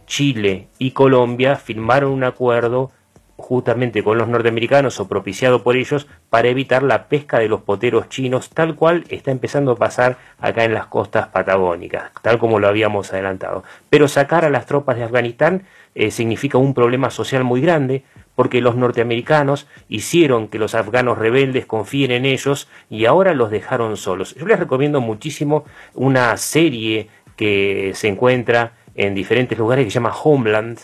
[0.06, 2.91] Chile y Colombia firmaron un acuerdo
[3.36, 8.08] justamente con los norteamericanos o propiciado por ellos para evitar la pesca de los poteros
[8.10, 12.68] chinos, tal cual está empezando a pasar acá en las costas patagónicas, tal como lo
[12.68, 13.64] habíamos adelantado.
[13.89, 15.64] Pero sacar a las tropas de Afganistán
[15.95, 18.04] eh, significa un problema social muy grande,
[18.36, 23.97] porque los norteamericanos hicieron que los afganos rebeldes confíen en ellos y ahora los dejaron
[23.97, 24.36] solos.
[24.36, 30.14] Yo les recomiendo muchísimo una serie que se encuentra en diferentes lugares que se llama
[30.24, 30.80] Homeland,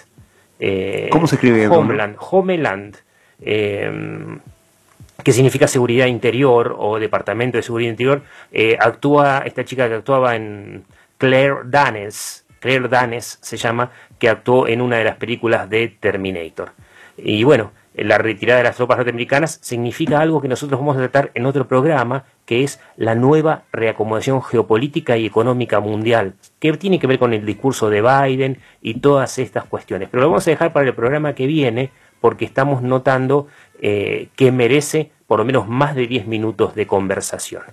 [0.60, 1.68] eh, ¿Cómo se escribe?
[1.68, 2.98] Homeland, Homeland,
[3.42, 3.90] eh,
[5.24, 8.22] que significa seguridad interior o departamento de seguridad interior.
[8.52, 10.84] Eh, actúa esta chica que actuaba en
[11.18, 16.72] Claire Danes, Claire Danes se llama, que actuó en una de las películas de Terminator.
[17.18, 17.72] Y bueno,
[18.04, 21.68] la retirada de las tropas norteamericanas significa algo que nosotros vamos a tratar en otro
[21.68, 27.34] programa, que es la nueva reacomodación geopolítica y económica mundial, que tiene que ver con
[27.34, 30.10] el discurso de Biden y todas estas cuestiones.
[30.10, 31.92] Pero lo vamos a dejar para el programa que viene,
[32.22, 33.48] porque estamos notando
[33.82, 37.64] eh, que merece por lo menos más de 10 minutos de conversación.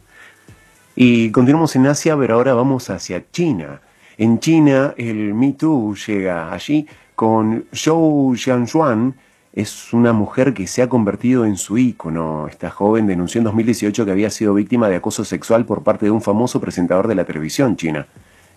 [0.94, 3.80] Y continuamos en Asia, pero ahora vamos hacia China.
[4.18, 9.14] En China, el Me Too llega allí con Zhou Xianxuan,
[9.56, 12.46] es una mujer que se ha convertido en su ícono.
[12.46, 16.10] Esta joven denunció en 2018 que había sido víctima de acoso sexual por parte de
[16.10, 18.06] un famoso presentador de la televisión china.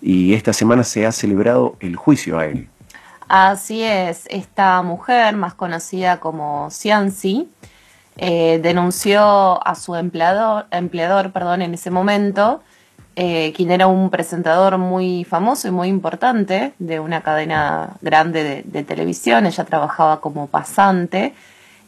[0.02, 2.68] Y esta semana se ha celebrado el juicio a él.
[3.30, 7.47] Así es, esta mujer, más conocida como Xianxi,
[8.18, 12.62] eh, denunció a su empleador, empleador perdón, en ese momento
[13.22, 18.84] eh, quien era un presentador muy famoso y muy importante de una cadena grande de,
[18.86, 19.45] televisión.
[19.45, 21.34] Ella trabajaba como pasante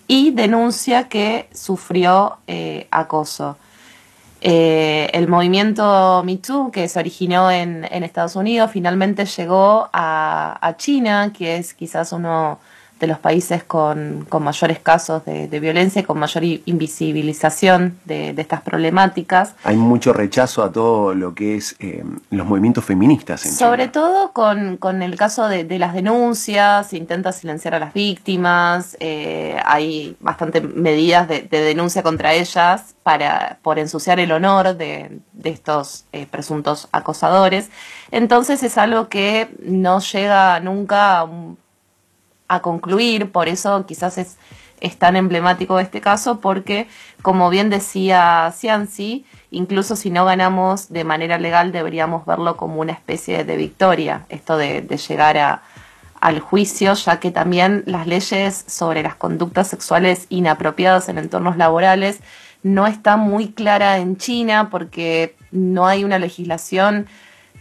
[0.08, 3.56] y denuncia que sufrió eh, acoso.
[4.42, 11.32] Eh, el movimiento Me Too, que se originó en, Estados Unidos, finalmente llegó a China,
[11.32, 12.60] que es quizás uno
[13.02, 18.34] de los países con, con mayores casos de, de, violencia y con mayor invisibilización de,
[18.34, 19.56] de, estas problemáticas.
[19.64, 23.44] Hay mucho rechazo a todo lo que es eh, los movimientos feministas.
[23.48, 23.92] En Sobre China.
[23.92, 28.96] todo con, con, el caso de, de, las denuncias, se intenta silenciar a las víctimas,
[29.00, 36.06] eh, hay bastantes medidas de, denuncia contra ellas para, por ensuciar el honor de, estos
[36.12, 37.72] eh, presuntos acosadores.
[38.12, 41.58] Entonces es algo que no llega nunca a un
[42.52, 44.38] a concluir, por eso quizás es,
[44.98, 46.88] tan emblemático este caso, porque
[47.22, 52.92] como bien decía Cianci, incluso si no ganamos de manera legal deberíamos verlo como una
[52.92, 55.62] especie de victoria, esto de, de llegar a,
[56.20, 62.20] al juicio, ya que también las leyes sobre las conductas sexuales inapropiadas en entornos laborales
[62.64, 67.08] no está muy clara en China porque no hay una legislación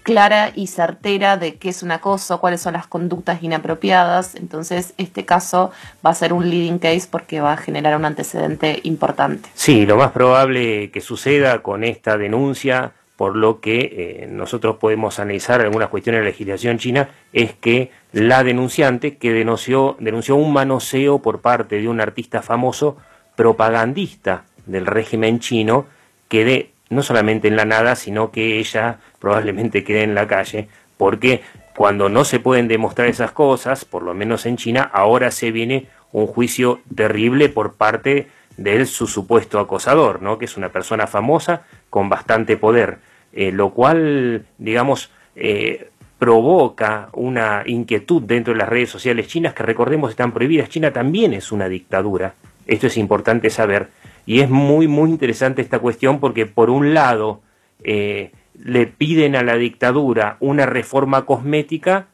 [0.03, 4.35] clara y certera de qué es un acoso, cuáles son las conductas inapropiadas.
[4.35, 5.71] Entonces, este caso
[6.05, 9.49] va a ser un leading case porque va a generar un antecedente importante.
[9.55, 13.81] Sí, lo más probable que suceda con esta denuncia, por lo que
[14.23, 19.33] eh, nosotros podemos analizar algunas cuestiones de la legislación china, es que la denunciante que
[19.33, 22.97] denunció, denunció un manoseo por parte de un artista famoso
[23.37, 25.87] propagandista del régimen chino,
[26.29, 30.69] que de no solamente en la nada, sino que ella probablemente quede en la calle,
[30.97, 31.41] porque
[31.77, 35.87] cuando no se pueden demostrar esas cosas, por lo menos en China, ahora se viene
[36.13, 40.37] un juicio terrible por parte de su supuesto acosador, ¿no?
[40.37, 42.99] que es una persona famosa con bastante poder,
[43.33, 45.89] eh, lo cual, digamos, eh,
[46.19, 50.69] provoca una inquietud dentro de las redes sociales chinas que recordemos están prohibidas.
[50.69, 52.35] China también es una dictadura,
[52.67, 53.89] esto es importante saber,
[54.27, 57.41] y es muy, muy interesante esta cuestión porque por un lado
[57.83, 62.09] eh, le piden a la dictadura una reforma cosmética,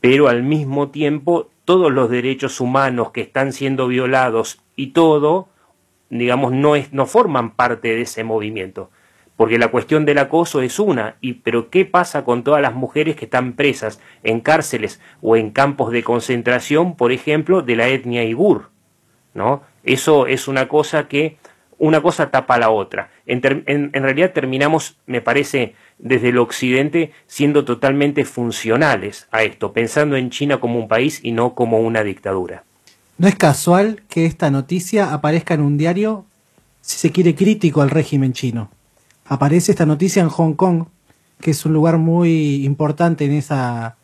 [0.00, 5.48] pero al mismo tiempo todos los derechos humanos que están siendo violados y todo,
[6.10, 8.90] digamos, no, es, no forman parte de ese movimiento.
[9.36, 13.16] Porque la cuestión del acoso es una, y, pero ¿qué pasa con todas las mujeres
[13.16, 18.24] que están presas en cárceles o en campos de concentración, por ejemplo, de la etnia
[18.24, 18.70] igur?
[19.34, 19.62] ¿No?
[19.86, 21.38] Eso es una cosa que
[21.78, 23.10] una cosa tapa la otra.
[23.26, 23.42] En,
[23.92, 30.58] realidad terminamos, me parece, desde el occidente siendo totalmente funcionales a esto, pensando en China
[30.58, 32.64] como un país y no como una dictadura.
[33.18, 36.26] No es casual que esta noticia aparezca en un diario,
[36.80, 38.70] si se quiere, crítico al régimen chino.
[39.24, 40.86] Aparece esta noticia en Hong Kong,
[41.40, 43.96] que es un lugar muy importante en, esa,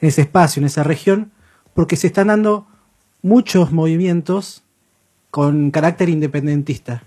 [0.00, 1.32] en ese espacio, en esa región,
[1.74, 2.66] porque se están dando
[3.22, 4.64] muchos movimientos
[5.30, 7.02] con carácter independentista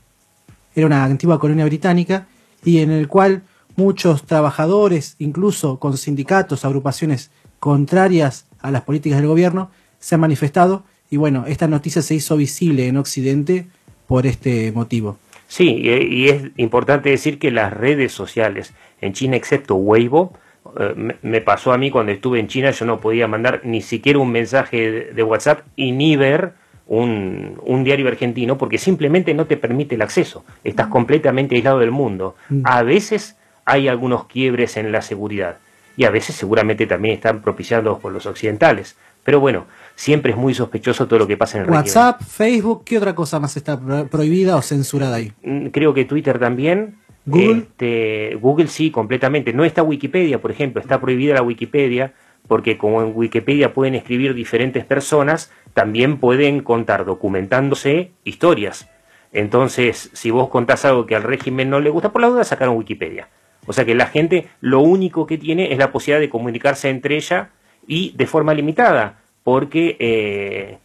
[0.76, 2.28] era una antigua colonia británica
[2.64, 3.44] y en el cual
[3.76, 10.84] muchos trabajadores, incluso con sindicatos, agrupaciones contrarias a las políticas del gobierno, se han manifestado
[11.10, 13.68] y bueno, esta noticia se hizo visible en Occidente
[14.08, 15.18] por este motivo.
[15.48, 20.34] Sí, y es importante decir que las redes sociales en China, excepto Weibo,
[20.80, 24.18] eh, me pasó a mí cuando estuve en China, yo no podía mandar ni siquiera
[24.18, 26.54] un mensaje de WhatsApp y ni ver
[26.88, 30.44] un, un, diario argentino porque simplemente no te permite el acceso.
[30.64, 32.36] Estás completamente aislado del mundo.
[32.64, 35.58] A veces hay algunos quiebres en la seguridad
[35.96, 38.98] y a veces seguramente también están propiciados por los occidentales.
[39.24, 39.66] Pero bueno,
[39.96, 43.40] siempre es muy sospechoso todo lo que pasa en el WhatsApp, Facebook, ¿qué otra cosa
[43.40, 43.80] más está
[44.10, 45.32] prohibida o censurada ahí?
[45.72, 46.96] Creo que Twitter también.
[47.26, 47.60] Google.
[47.60, 49.54] Este, Google sí, completamente.
[49.54, 52.12] No está Wikipedia, por ejemplo, está prohibida la Wikipedia
[52.48, 58.90] porque como en Wikipedia pueden escribir diferentes personas, también pueden contar documentándose historias.
[59.32, 62.78] Entonces, si vos contás algo que al régimen no le gusta, por la duda sacaron
[62.78, 63.30] Wikipedia.
[63.66, 67.16] O sea que la gente lo único que tiene es la posibilidad de comunicarse entre
[67.16, 67.50] ella
[67.88, 69.20] y de forma limitada.
[69.44, 70.78] Porque, eh,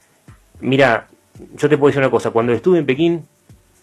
[0.61, 1.09] mira,
[1.57, 3.27] yo te puedo decir una cosa, cuando estuve en Pekín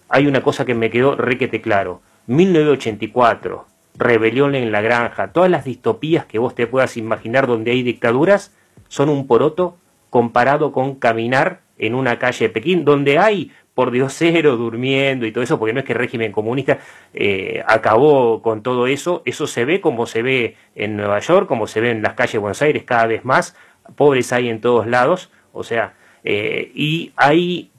[0.09, 2.01] hay una cosa que me quedó requete claro.
[2.28, 3.65] 1984,
[3.97, 8.53] rebelión en la granja, todas las distopías que vos te puedas imaginar donde hay dictaduras
[8.87, 9.77] son un poroto
[10.09, 15.43] comparado con caminar en una calle de Pekín, donde hay por diosero durmiendo y todo
[15.43, 16.79] eso, porque no es que el régimen comunista
[17.13, 21.67] eh, acabó con todo eso, eso se ve como se ve en Nueva York, como
[21.67, 23.55] se ve en las calles de Buenos Aires cada vez más,
[23.97, 25.93] pobres hay en todos lados, o sea,
[26.23, 27.69] eh, y ahí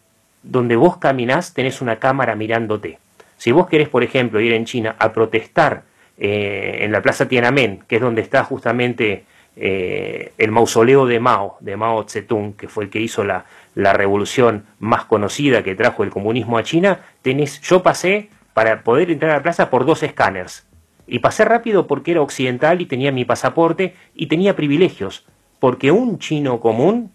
[0.42, 2.98] donde vos caminás tenés una cámara mirándote.
[3.38, 5.82] Si vos querés, por ejemplo, ir en China a protestar
[6.18, 9.24] eh, en la Plaza Tiananmen, que es donde está justamente
[9.56, 13.92] eh, el mausoleo de Mao, de Mao Zedong, que fue el que hizo la, la
[13.92, 19.32] revolución más conocida que trajo el comunismo a China, tenés, yo pasé para poder entrar
[19.32, 20.66] a la plaza por dos escáneres.
[21.06, 25.24] Y pasé rápido porque era occidental y tenía mi pasaporte y tenía privilegios.
[25.60, 27.12] Porque un chino común,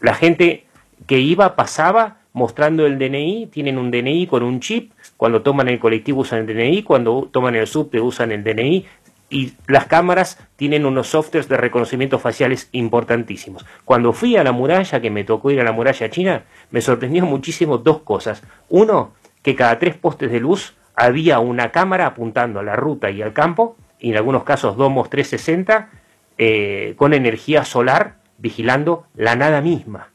[0.00, 0.64] la gente
[1.06, 5.80] que iba pasaba mostrando el DNI, tienen un DNI con un chip, cuando toman el
[5.80, 8.86] colectivo usan el DNI, cuando toman el subte usan el DNI,
[9.28, 13.66] y las cámaras tienen unos softwares de reconocimiento faciales importantísimos.
[13.84, 17.26] Cuando fui a la muralla, que me tocó ir a la muralla china, me sorprendió
[17.26, 18.42] muchísimo dos cosas.
[18.68, 19.12] Uno,
[19.42, 23.32] que cada tres postes de luz había una cámara apuntando a la ruta y al
[23.32, 25.90] campo, y en algunos casos domos 360,
[26.38, 30.10] eh, con energía solar, vigilando la nada misma.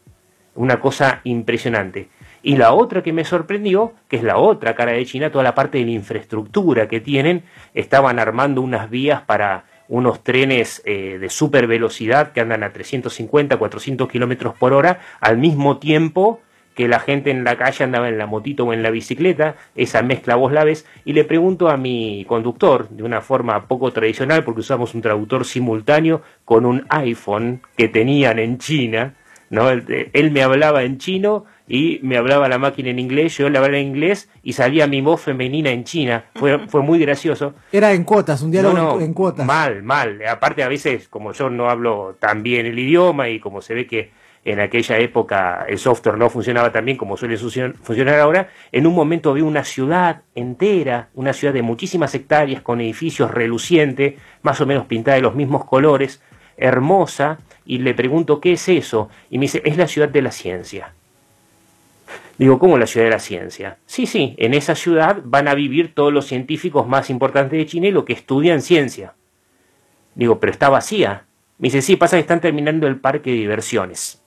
[0.56, 2.08] Una cosa impresionante.
[2.44, 5.56] Y la otra que me sorprendió, que es la otra cara de China, toda la
[5.56, 11.30] parte de la infraestructura que tienen, estaban armando unas vías para unos trenes eh, de
[11.30, 16.42] super velocidad que andan a 350, 400 kilómetros por hora, al mismo tiempo
[16.76, 20.02] que la gente en la calle andaba en la motito o en la bicicleta, esa
[20.02, 24.44] mezcla vos la ves, y le pregunto a mi conductor, de una forma poco tradicional,
[24.44, 29.14] porque usamos un traductor simultáneo con un iPhone que tenían en China,
[29.50, 29.70] ¿no?
[29.70, 33.58] Él, él me hablaba en chino y me hablaba la máquina en inglés, yo le
[33.58, 36.26] hablaba en inglés y salía mi voz femenina en China.
[36.36, 37.54] Fue, fue muy gracioso.
[37.72, 39.46] Era en cuotas, un diálogo No, no, en cuotas.
[39.46, 40.20] Mal, mal.
[40.28, 43.88] Aparte, a veces, como yo no hablo tan bien el idioma y como se ve
[43.88, 44.12] que
[44.46, 48.94] en aquella época el software no funcionaba tan bien como suele funcionar ahora, en un
[48.94, 54.66] momento vi una ciudad entera, una ciudad de muchísimas hectáreas con edificios relucientes, más o
[54.66, 56.22] menos pintada de los mismos colores,
[56.58, 59.10] hermosa, y le pregunto, ¿qué es eso?
[59.30, 60.94] Y me dice, es la ciudad de la ciencia.
[62.38, 63.78] Digo, ¿cómo la ciudad de la ciencia?
[63.86, 67.88] Sí, sí, en esa ciudad van a vivir todos los científicos más importantes de China
[67.88, 69.14] y lo que estudian ciencia.
[70.16, 71.26] Digo, pero está vacía.
[71.60, 74.22] Me dice, sí, pasa que están terminando el parque de diversiones.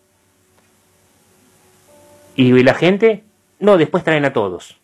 [2.36, 3.24] Y la gente,
[3.58, 4.78] no, después traen a todos.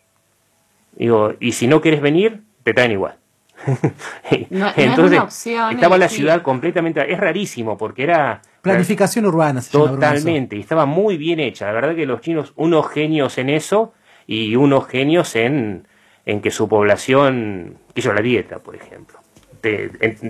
[0.93, 3.17] Digo, y si no quieres venir, te traen igual.
[4.77, 7.13] Entonces, estaba la ciudad completamente.
[7.13, 8.43] Es rarísimo porque era.
[8.63, 11.67] Planificación urbana, Totalmente, y estaba muy bien hecha.
[11.67, 13.93] La verdad que los chinos, unos genios en eso
[14.27, 15.89] y unos genios en,
[16.27, 17.79] en que su población.
[17.97, 19.19] yo la dieta, por ejemplo.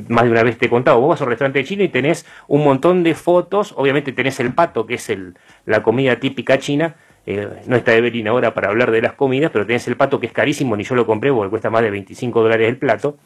[0.09, 2.24] más de una vez te he contado, vos vas a un restaurante chino y tenés
[2.49, 6.97] un montón de fotos, obviamente tenés el pato, que es el, la comida típica china,
[7.26, 10.26] eh, no está Evelyn ahora para hablar de las comidas, pero tenés el pato que
[10.26, 13.18] es carísimo, ni yo lo compré porque cuesta más de 25 dólares el plato.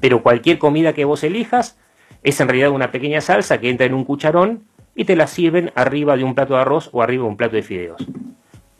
[0.00, 1.76] Pero cualquier comida que vos elijas
[2.22, 4.64] es en realidad una pequeña salsa que entra en un cucharón
[4.94, 7.56] y te la sirven arriba de un plato de arroz o arriba de un plato
[7.56, 8.06] de fideos.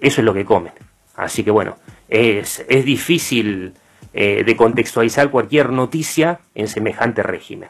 [0.01, 0.73] Eso es lo que comen.
[1.17, 1.77] Así que bueno,
[2.09, 3.73] es, difícil
[4.13, 7.69] eh, de contextualizar cualquier noticia en semejante régimen.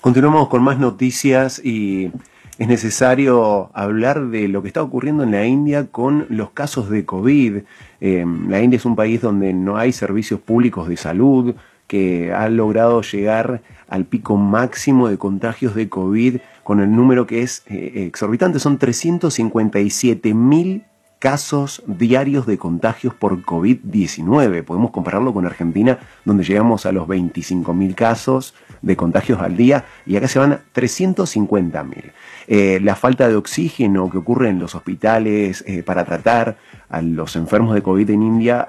[0.00, 2.10] Continuamos con más noticias y
[2.58, 7.04] es necesario hablar de lo que está ocurriendo en la India con los casos de
[7.04, 7.58] COVID.
[8.00, 11.54] Eh, la India es un país donde no hay servicios públicos de salud,
[11.88, 17.42] que ha logrado llegar al pico máximo de contagios de COVID con el número que
[17.42, 18.60] es eh, exorbitante.
[18.60, 20.84] Son 357 mil
[21.18, 24.64] casos diarios de contagios por COVID-19.
[24.64, 30.16] Podemos compararlo con Argentina, donde llegamos a los 25.000 casos de contagios al día y
[30.16, 32.12] acá se van a 350.000.
[32.46, 36.56] Eh, la falta de oxígeno que ocurre en los hospitales eh, para tratar
[36.88, 38.68] a los enfermos de COVID en India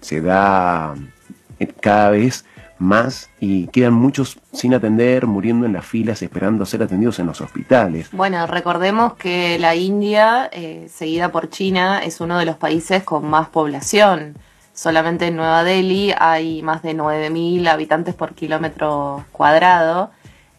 [0.00, 1.15] se da eh,
[1.80, 2.44] cada vez
[2.78, 7.40] más y quedan muchos sin atender, muriendo en las filas, esperando ser atendidos en los
[7.40, 8.08] hospitales.
[8.12, 13.26] Bueno, recordemos que la India, eh, seguida por China, es uno de los países con
[13.26, 14.36] más población.
[14.74, 20.10] Solamente en Nueva Delhi hay más de 9.000 habitantes por kilómetro cuadrado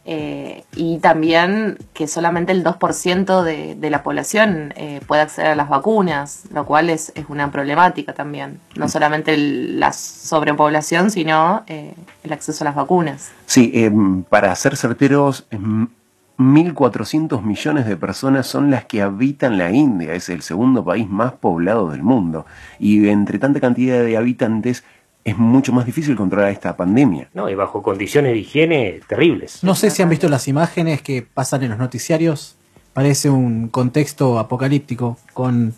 [0.09, 5.55] eh, y también que solamente el 2% de, de, la población eh, puede acceder a
[5.55, 8.61] las vacunas, lo cual es, es una problemática también.
[8.77, 8.89] No mm.
[8.89, 11.93] solamente la sobrepoblación, sino eh,
[12.23, 13.31] el acceso a las vacunas.
[13.47, 19.71] Sí, em, para ser certeros, 1.400 em, millones de personas son las que habitan la
[19.71, 22.45] India, es el segundo país más poblado del mundo.
[22.79, 24.85] Y entre tanta cantidad de habitantes,
[25.27, 27.29] es mucho más difícil controlar esta pandemia.
[27.33, 29.61] No, y bajo condiciones de higiene terribles.
[29.61, 32.57] No sé si han visto las imágenes que pasan en los noticiarios.
[32.93, 35.73] Parece un contexto apocalíptico con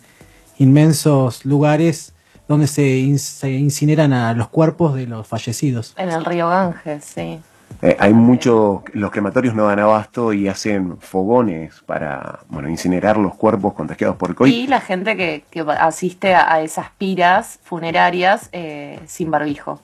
[0.58, 2.14] inmensos lugares
[2.46, 5.94] donde se, se incineran a los cuerpos de los fallecidos.
[5.96, 7.40] En el río Ganges, sí.
[7.82, 13.34] Eh, hay muchos, los crematorios no dan abasto y hacen fogones para bueno, incinerar los
[13.34, 14.52] cuerpos contagiados por COVID.
[14.52, 15.44] Y la gente que,
[15.78, 19.80] asiste a, esas piras funerarias eh, sin barbijo.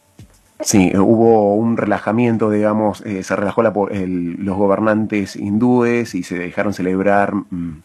[0.61, 6.75] Sí, eh, hubo un relajamiento, digamos, se relajó la, los gobernantes hindúes y se dejaron
[6.75, 7.83] celebrar mm,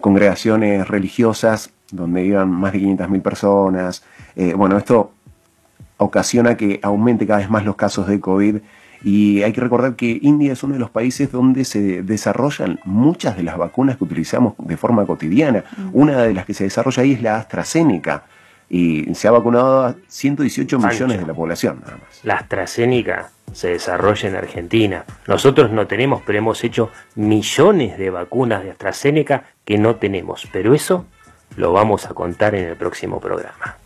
[0.00, 4.04] congregaciones religiosas donde iban más de 500.000 personas.
[4.56, 5.12] bueno, esto
[5.96, 8.56] ocasiona que aumente cada vez más los casos de COVID
[9.04, 13.36] y hay que recordar que India es uno de los países donde se desarrollan muchas
[13.36, 15.62] de las vacunas que utilizamos de forma cotidiana.
[15.76, 15.90] Mm.
[15.92, 18.24] Una de las que se desarrolla ahí es la AstraZeneca.
[18.70, 22.24] Y se ha vacunado a 118 millones de la población, nada más.
[22.24, 25.04] La AstraZeneca se desarrolla en Argentina.
[25.28, 30.48] Nosotros no tenemos, pero hemos hecho millones de vacunas de AstraZeneca que no tenemos.
[30.50, 31.04] Pero eso
[31.56, 33.76] lo vamos a contar en el próximo programa.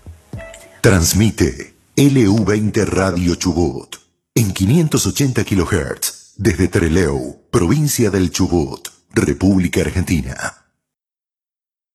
[0.80, 4.07] Transmite LU20 Radio Chubut
[4.38, 10.67] en 580 kHz desde Trelew, provincia del Chubut, República Argentina.